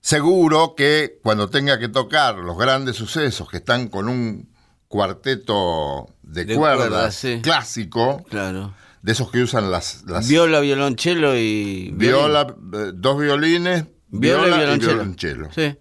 Seguro 0.00 0.74
que 0.76 1.18
cuando 1.22 1.50
tenga 1.50 1.78
que 1.80 1.88
tocar 1.88 2.36
los 2.36 2.56
grandes 2.56 2.94
sucesos 2.96 3.48
que 3.50 3.56
están 3.56 3.88
con 3.88 4.08
un 4.08 4.48
cuarteto 4.86 6.06
de, 6.22 6.44
De 6.44 6.54
cuerdas, 6.56 7.14
sí. 7.16 7.40
clásico, 7.42 8.24
Claro. 8.30 8.72
de 9.02 9.12
esos 9.12 9.30
que 9.30 9.42
usan 9.42 9.70
las, 9.70 10.04
las 10.06 10.28
Viola, 10.28 10.60
violonchelo 10.60 11.36
y. 11.36 11.90
viola, 11.94 12.46
eh, 12.74 12.92
dos 12.94 13.18
violines, 13.18 13.84
Viola, 14.08 14.44
viola, 14.44 14.56
y 14.56 14.58
y 14.58 14.58
violonchelo. 14.78 14.92
violonchelo. 14.94 15.48
Sí. 15.52 15.76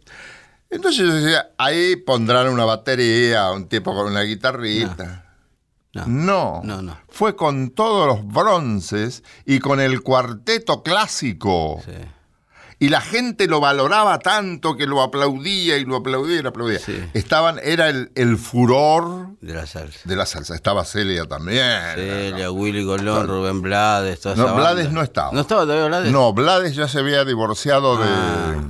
Entonces 0.69 1.05
yo 1.07 1.13
decía, 1.13 1.49
ahí 1.57 1.95
pondrán 1.95 2.49
una 2.49 2.65
batería, 2.65 3.51
un 3.51 3.67
tipo 3.67 3.93
con 3.95 4.07
una 4.07 4.21
guitarrita. 4.21 5.21
No. 5.93 6.05
No, 6.07 6.61
No, 6.63 6.81
no. 6.81 6.97
Fue 7.07 7.35
con 7.37 7.69
todos 7.69 8.05
los 8.07 8.27
bronces 8.27 9.23
y 9.45 9.59
con 9.59 9.79
el 9.79 10.01
cuarteto 10.01 10.83
clásico. 10.83 11.81
Sí. 11.85 11.91
Y 12.77 12.89
la 12.89 12.99
gente 12.99 13.47
lo 13.47 13.61
valoraba 13.61 14.19
tanto 14.19 14.75
que 14.75 14.85
lo 14.85 15.01
aplaudía 15.01 15.77
y 15.77 15.85
lo 15.85 15.95
aplaudía 15.95 16.39
y 16.39 16.41
lo 16.41 16.49
aplaudía. 16.49 16.79
Sí. 16.79 17.01
Estaban, 17.13 17.57
era 17.63 17.87
el, 17.87 18.11
el 18.15 18.37
furor 18.37 19.29
De 19.39 19.53
la 19.53 19.65
salsa. 19.65 19.99
de 20.03 20.15
la 20.17 20.25
salsa. 20.25 20.53
Estaba 20.55 20.83
Celia 20.83 21.25
también. 21.25 21.63
Celia, 21.95 22.51
Willy 22.51 22.83
Colón, 22.85 23.27
Rubén 23.29 23.61
Blades, 23.61 24.19
toda 24.19 24.35
No, 24.35 24.43
esa 24.47 24.53
Blades 24.55 24.85
banda. 24.87 24.99
no 24.99 25.03
estaba. 25.05 25.31
¿No 25.31 25.39
estaba 25.39 25.61
todavía 25.61 25.85
Blades? 25.85 26.11
No, 26.11 26.33
Blades 26.33 26.75
ya 26.75 26.89
se 26.89 26.99
había 26.99 27.23
divorciado 27.23 27.95
de, 27.95 28.03
Ah. 28.09 28.55
de 28.55 28.69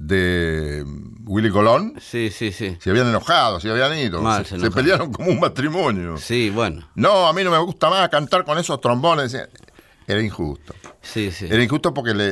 Willy 0.00 1.50
Colón. 1.50 1.94
Sí, 2.00 2.30
sí, 2.30 2.52
sí. 2.52 2.76
Se 2.80 2.90
habían 2.90 3.08
enojado, 3.08 3.60
se 3.60 3.70
habían 3.70 3.96
ido. 3.98 4.22
Mal, 4.22 4.46
se, 4.46 4.58
se 4.58 4.70
pelearon 4.70 5.12
como 5.12 5.30
un 5.30 5.40
matrimonio. 5.40 6.16
Sí, 6.16 6.50
bueno. 6.50 6.88
No, 6.94 7.26
a 7.26 7.32
mí 7.32 7.44
no 7.44 7.50
me 7.50 7.58
gusta 7.58 7.90
más 7.90 8.08
cantar 8.08 8.44
con 8.44 8.58
esos 8.58 8.80
trombones. 8.80 9.36
Era 10.10 10.20
injusto. 10.22 10.74
Sí, 11.02 11.30
sí. 11.30 11.46
Era 11.48 11.62
injusto 11.62 11.94
porque 11.94 12.12
le, 12.14 12.28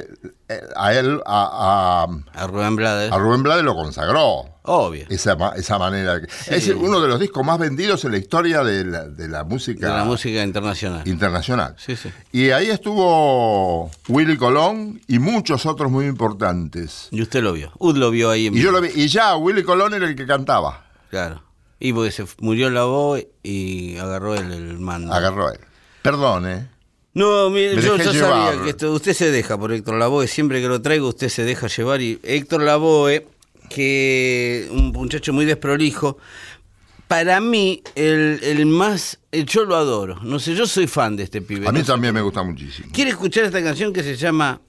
eh, 0.48 0.60
a 0.76 0.92
él, 0.94 1.20
a, 1.24 2.06
A 2.34 2.46
Rubén 2.48 2.74
Blades. 2.76 3.12
a, 3.12 3.14
a 3.14 3.18
Rubén 3.18 3.42
Blades 3.42 3.64
lo 3.64 3.74
consagró. 3.74 4.44
Obvio. 4.64 5.06
Esa, 5.08 5.36
esa 5.56 5.78
manera. 5.78 6.20
Es 6.48 6.68
uno 6.68 7.00
de 7.00 7.08
los 7.08 7.20
discos 7.20 7.44
más 7.46 7.58
vendidos 7.58 8.04
en 8.04 8.12
la 8.12 8.18
historia 8.18 8.62
de 8.64 8.84
la, 8.84 9.04
de 9.08 9.28
la 9.28 9.44
música 9.44 9.86
De 9.86 9.92
la 9.94 10.04
música 10.04 10.42
internacional. 10.42 11.06
internacional. 11.08 11.74
Sí, 11.78 11.96
sí. 11.96 12.10
Y 12.32 12.50
ahí 12.50 12.68
estuvo 12.68 13.90
Willy 14.08 14.36
Colón 14.36 15.00
y 15.06 15.18
muchos 15.18 15.64
otros 15.64 15.90
muy 15.90 16.06
importantes. 16.06 17.08
Y 17.10 17.22
usted 17.22 17.42
lo 17.42 17.52
vio. 17.52 17.72
Ud 17.78 17.96
lo 17.96 18.10
vio 18.10 18.30
ahí 18.30 18.48
en 18.48 18.56
Y 18.56 18.60
yo 18.60 18.70
lo 18.72 18.80
vi, 18.80 18.88
y 18.94 19.08
ya 19.08 19.36
Willy 19.36 19.62
Colón 19.62 19.94
era 19.94 20.06
el 20.06 20.16
que 20.16 20.26
cantaba. 20.26 20.84
Claro. 21.10 21.42
Y 21.80 21.92
porque 21.92 22.10
se 22.10 22.26
murió 22.40 22.70
la 22.70 22.84
voz 22.84 23.22
y 23.42 23.96
agarró 23.98 24.34
el, 24.34 24.50
el 24.52 24.78
mando. 24.80 25.12
Agarró 25.14 25.50
él. 25.52 25.60
Perdón, 26.02 26.46
¿eh? 26.48 26.68
No, 27.14 27.50
mire, 27.50 27.76
Me 27.76 27.82
yo 27.82 27.96
llevar. 27.96 28.12
sabía 28.12 28.62
que 28.64 28.70
esto, 28.70 28.92
usted 28.92 29.12
se 29.14 29.30
deja 29.30 29.58
por 29.58 29.72
Héctor 29.72 29.94
Lavoe, 29.96 30.26
siempre 30.28 30.60
que 30.60 30.68
lo 30.68 30.80
traigo 30.80 31.08
usted 31.08 31.28
se 31.28 31.44
deja 31.44 31.66
llevar 31.66 32.00
y 32.00 32.20
Héctor 32.22 32.62
Lavoe, 32.62 33.26
que 33.68 34.68
un 34.70 34.92
muchacho 34.92 35.32
muy 35.32 35.44
desprolijo, 35.44 36.18
para 37.08 37.40
mí 37.40 37.82
el, 37.94 38.38
el 38.42 38.66
más, 38.66 39.18
el- 39.32 39.46
yo 39.46 39.64
lo 39.64 39.76
adoro, 39.76 40.20
no 40.22 40.38
sé, 40.38 40.54
yo 40.54 40.66
soy 40.66 40.86
fan 40.86 41.16
de 41.16 41.24
este 41.24 41.40
pibe. 41.42 41.66
A 41.66 41.72
mí 41.72 41.80
¿no? 41.80 41.84
también 41.84 42.14
me 42.14 42.20
gusta 42.20 42.42
muchísimo. 42.42 42.90
¿Quiere 42.92 43.10
escuchar 43.10 43.44
esta 43.44 43.62
canción 43.62 43.92
que 43.92 44.02
se 44.02 44.14
llama 44.16 44.60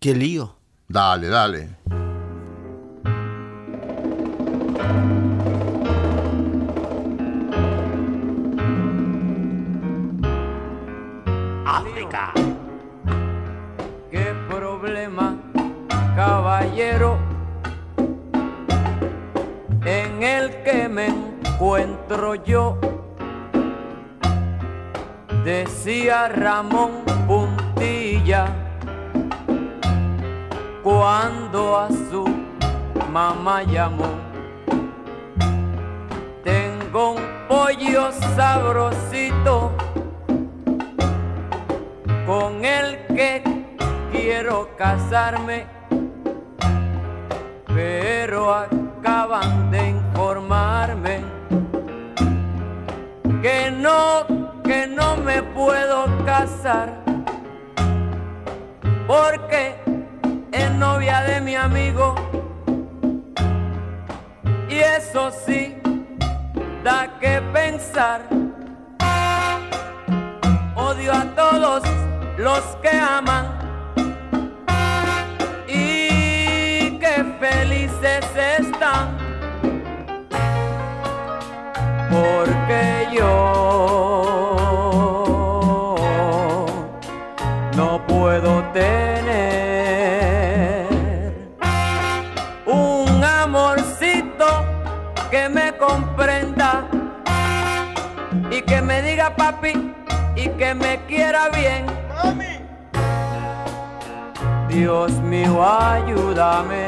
¿Qué 0.00 0.14
lío? 0.14 0.56
Dale, 0.88 1.26
dale. 1.28 1.68
¿Qué 14.10 14.34
problema, 14.50 15.36
caballero, 16.14 17.16
en 19.82 20.22
el 20.22 20.62
que 20.64 20.86
me 20.90 21.06
encuentro 21.06 22.34
yo? 22.34 22.78
Decía 25.44 26.28
Ramón 26.28 27.04
Puntilla 27.26 28.54
cuando 30.82 31.78
a 31.78 31.88
su 31.88 32.26
mamá 33.10 33.62
llamó. 33.62 34.10
Tengo 36.44 37.12
un 37.12 37.22
pollo 37.48 38.12
sabrosito 38.36 39.72
con 42.26 42.64
el 42.64 43.06
que 43.08 43.42
quiero 44.12 44.76
casarme, 44.76 45.66
pero 47.66 48.54
acaban 48.54 49.70
de 49.70 49.90
informarme 49.90 51.20
que 53.40 53.72
no, 53.72 54.62
que 54.62 54.86
no 54.86 55.16
me 55.16 55.42
puedo 55.42 56.04
casar, 56.24 57.02
porque 59.06 59.74
es 60.52 60.70
novia 60.72 61.22
de 61.22 61.40
mi 61.40 61.56
amigo, 61.56 62.14
y 64.68 64.78
eso 64.78 65.30
sí 65.44 65.76
da 66.84 67.18
que 67.18 67.42
pensar. 67.52 68.22
Odio 70.76 71.12
a 71.12 71.24
todos 71.34 71.82
los 72.36 72.60
que 72.82 72.90
aman. 72.90 73.46
Y 75.68 76.98
que 76.98 77.24
felices 77.40 78.24
están. 78.58 79.16
Porque 82.10 83.08
yo 83.12 83.32
no 87.76 88.06
puedo 88.06 88.62
tener 88.72 89.72
un 92.66 93.24
amorcito 93.24 94.64
que 95.30 95.48
me 95.48 95.72
comprenda. 95.76 96.84
Y 98.50 98.62
que 98.62 98.82
me 98.82 99.02
diga 99.02 99.34
papi 99.34 99.92
y 100.36 100.48
que 100.50 100.74
me 100.74 101.00
quiera 101.06 101.48
bien. 101.50 102.01
Dios 104.72 105.12
mío, 105.20 105.62
ayúdame. 105.62 106.86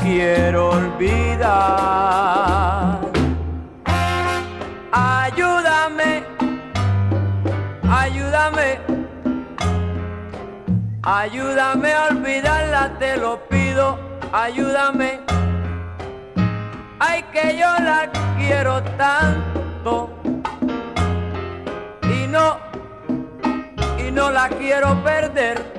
Quiero 0.00 0.70
olvidar. 0.70 1.84
Ayúdame, 4.90 6.24
ayúdame, 7.90 8.78
ayúdame 11.02 11.92
a 11.92 12.04
olvidarla, 12.10 12.98
te 12.98 13.16
lo 13.16 13.38
pido, 13.48 13.98
ayúdame. 14.32 15.20
Ay, 16.98 17.22
que 17.32 17.56
yo 17.58 17.66
la 17.80 18.10
quiero 18.36 18.82
tanto 18.96 20.10
y 22.02 22.26
no, 22.26 22.63
no 24.14 24.30
la 24.30 24.48
quiero 24.48 25.02
perder. 25.02 25.73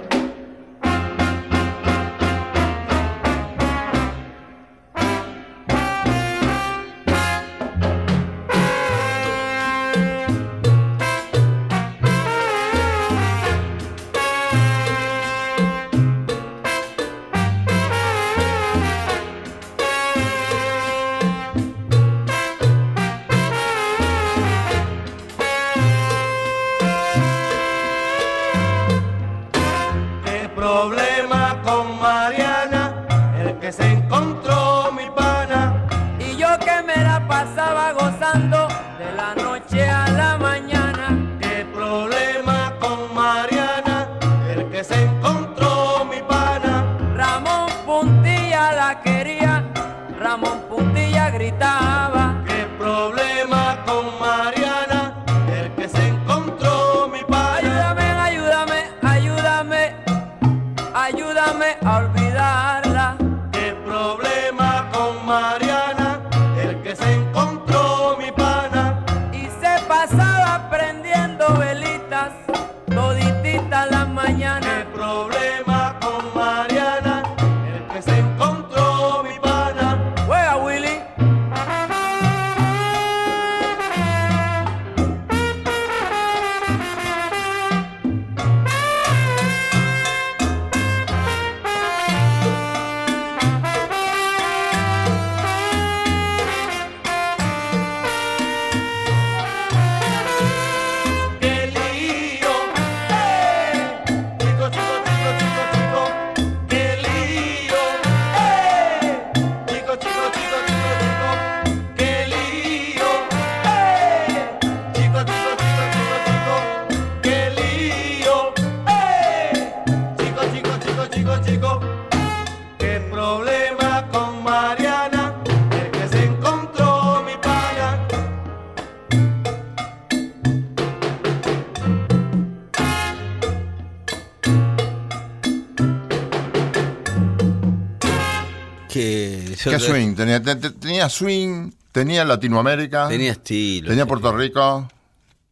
¿Qué 139.71 139.79
swing? 139.79 140.15
Tenía, 140.15 140.41
te- 140.41 140.55
te- 140.55 140.69
tenía 140.71 141.09
swing, 141.09 141.71
tenía 141.91 142.23
Latinoamérica, 142.25 143.07
Tenía 143.07 143.31
estilo. 143.31 143.89
tenía 143.89 144.05
Puerto 144.05 144.35
Rico. 144.35 144.87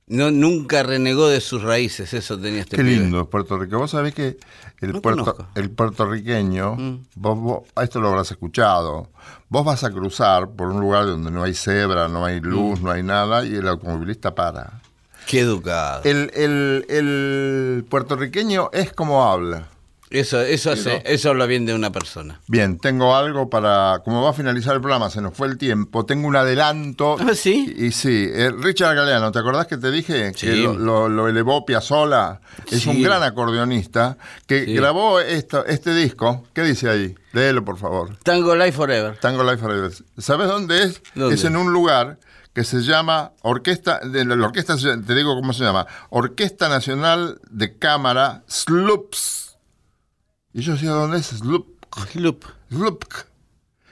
No, 0.07 0.31
nunca 0.31 0.83
renegó 0.83 1.29
de 1.29 1.39
sus 1.39 1.63
raíces, 1.63 2.13
eso 2.13 2.37
tenía 2.37 2.59
este 2.61 2.75
Qué 2.75 2.83
pibe. 2.83 2.97
lindo, 2.97 3.29
Puerto 3.29 3.57
Rico. 3.57 3.77
Vos 3.79 3.91
sabés 3.91 4.13
que 4.13 4.37
el, 4.81 4.91
No 4.91 5.01
puerto, 5.01 5.47
el 5.55 5.69
puertorriqueño, 5.71 6.75
Mm. 6.75 6.99
vos, 7.15 7.39
vos- 7.39 7.63
esto 7.81 8.01
lo 8.01 8.09
habrás 8.09 8.29
escuchado, 8.29 9.09
vos 9.47 9.63
vas 9.65 9.83
a 9.85 9.91
cruzar 9.91 10.49
por 10.49 10.67
un 10.67 10.81
lugar 10.81 11.05
donde 11.05 11.31
no 11.31 11.41
hay 11.43 11.53
cebra, 11.53 12.09
no 12.09 12.25
hay 12.25 12.41
luz, 12.41 12.81
Mm. 12.81 12.83
no 12.83 12.91
hay 12.91 13.01
nada, 13.03 13.45
y 13.45 13.55
el 13.55 13.67
automovilista 13.67 14.35
para. 14.35 14.81
Qué 15.25 15.39
educado. 15.39 16.01
El, 16.03 16.29
el- 16.33 16.85
el 16.89 17.85
puertorriqueño 17.89 18.69
es 18.73 18.91
como 18.91 19.23
habla. 19.31 19.69
Eso, 20.13 20.39
eso 20.41 20.71
hace, 20.71 21.01
eso 21.05 21.29
habla 21.31 21.45
bien 21.47 21.65
de 21.65 21.73
una 21.73 21.91
persona. 21.91 22.39
Bien, 22.47 22.77
tengo 22.77 23.15
algo 23.15 23.49
para. 23.49 24.01
Como 24.05 24.21
va 24.21 24.29
a 24.29 24.33
finalizar 24.33 24.75
el 24.75 24.81
programa, 24.81 25.09
se 25.09 25.21
nos 25.21 25.33
fue 25.35 25.47
el 25.47 25.57
tiempo. 25.57 26.05
Tengo 26.05 26.27
un 26.27 26.35
adelanto. 26.35 27.17
Ah, 27.19 27.33
¿sí? 27.33 27.73
Y, 27.75 27.85
y 27.87 27.91
sí, 27.91 28.29
eh, 28.31 28.51
Richard 28.57 28.95
Galeano, 28.95 29.31
¿te 29.31 29.39
acordás 29.39 29.67
que 29.67 29.77
te 29.77 29.89
dije 29.91 30.31
que 30.33 30.37
Sí. 30.53 30.61
lo, 30.63 30.73
lo- 30.77 31.09
lo 31.09 31.27
elevó 31.27 31.65
Piazzolla? 31.65 32.41
Es 32.71 32.83
Sí. 32.83 32.89
un 32.89 33.01
gran 33.01 33.23
acordeonista 33.23 34.17
que 34.45 34.65
Sí. 34.65 34.73
grabó 34.75 35.19
esto, 35.19 35.65
este 35.65 35.93
disco. 35.95 36.45
¿Qué 36.53 36.61
dice 36.61 36.89
ahí? 36.89 37.15
Léelo, 37.31 37.65
por 37.65 37.77
favor. 37.79 38.15
Tango 38.23 38.55
Life 38.55 38.73
Forever. 38.73 39.17
Tango 39.17 39.43
Life 39.43 39.57
Forever. 39.57 39.91
¿Sabes 40.19 40.47
dónde 40.47 40.83
es? 40.83 41.01
¿Dónde? 41.15 41.33
Es 41.35 41.43
en 41.43 41.55
un 41.57 41.73
lugar 41.73 42.19
que 42.53 42.63
se 42.63 42.81
llama 42.83 43.31
Orquesta, 43.41 43.99
de 43.99 44.25
la 44.25 44.35
orquesta, 44.45 44.75
te 44.77 45.15
digo 45.15 45.33
cómo 45.35 45.53
se 45.53 45.63
llama, 45.63 45.87
Orquesta 46.11 46.69
Nacional 46.69 47.39
de 47.49 47.79
Cámara 47.79 48.43
Sloops. 48.47 49.42
¿Y 50.53 50.61
yo 50.61 50.77
sé 50.77 50.85
dónde 50.85 51.17
es? 51.19 51.27
Sloop. 51.27 51.67
Loop. 52.15 52.43
Slupk. 52.69 53.13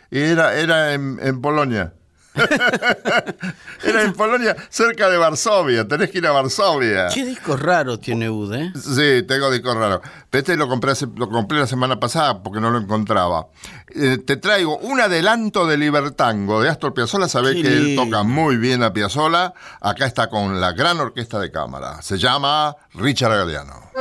Y 0.09 0.19
era, 0.19 0.55
era 0.55 0.93
en, 0.93 1.19
en 1.21 1.41
Polonia. 1.41 1.93
era 3.83 4.03
en 4.03 4.13
Polonia, 4.13 4.55
cerca 4.69 5.09
de 5.09 5.17
Varsovia. 5.17 5.85
Tenés 5.87 6.09
que 6.11 6.19
ir 6.19 6.27
a 6.27 6.31
Varsovia. 6.31 7.07
Qué 7.13 7.25
discos 7.25 7.59
raros 7.59 7.99
tiene 7.99 8.29
Ud, 8.29 8.53
¿eh? 8.53 8.71
Sí, 8.75 9.25
tengo 9.27 9.51
disco 9.51 9.73
raro. 9.73 10.01
Pero 10.29 10.39
Este 10.39 10.55
lo 10.55 10.67
compré, 10.69 10.91
hace- 10.91 11.07
lo 11.15 11.29
compré 11.29 11.59
la 11.59 11.67
semana 11.67 11.99
pasada 11.99 12.41
porque 12.41 12.61
no 12.61 12.69
lo 12.71 12.77
encontraba. 12.79 13.47
Eh, 13.93 14.17
te 14.17 14.37
traigo 14.37 14.77
un 14.77 15.01
adelanto 15.01 15.67
de 15.67 15.77
Libertango 15.77 16.61
de 16.61 16.69
Astor 16.69 16.93
Piazzolla. 16.93 17.27
Sabés 17.27 17.55
Qué 17.55 17.61
que 17.63 17.67
él 17.77 17.95
toca 17.95 18.23
muy 18.23 18.55
bien 18.57 18.81
a 18.83 18.93
Piazzolla. 18.93 19.53
Acá 19.81 20.05
está 20.05 20.29
con 20.29 20.61
la 20.61 20.71
gran 20.71 20.99
orquesta 20.99 21.37
de 21.39 21.51
cámara. 21.51 22.01
Se 22.01 22.17
llama 22.17 22.75
Richard 22.93 23.31
Galeano. 23.35 23.91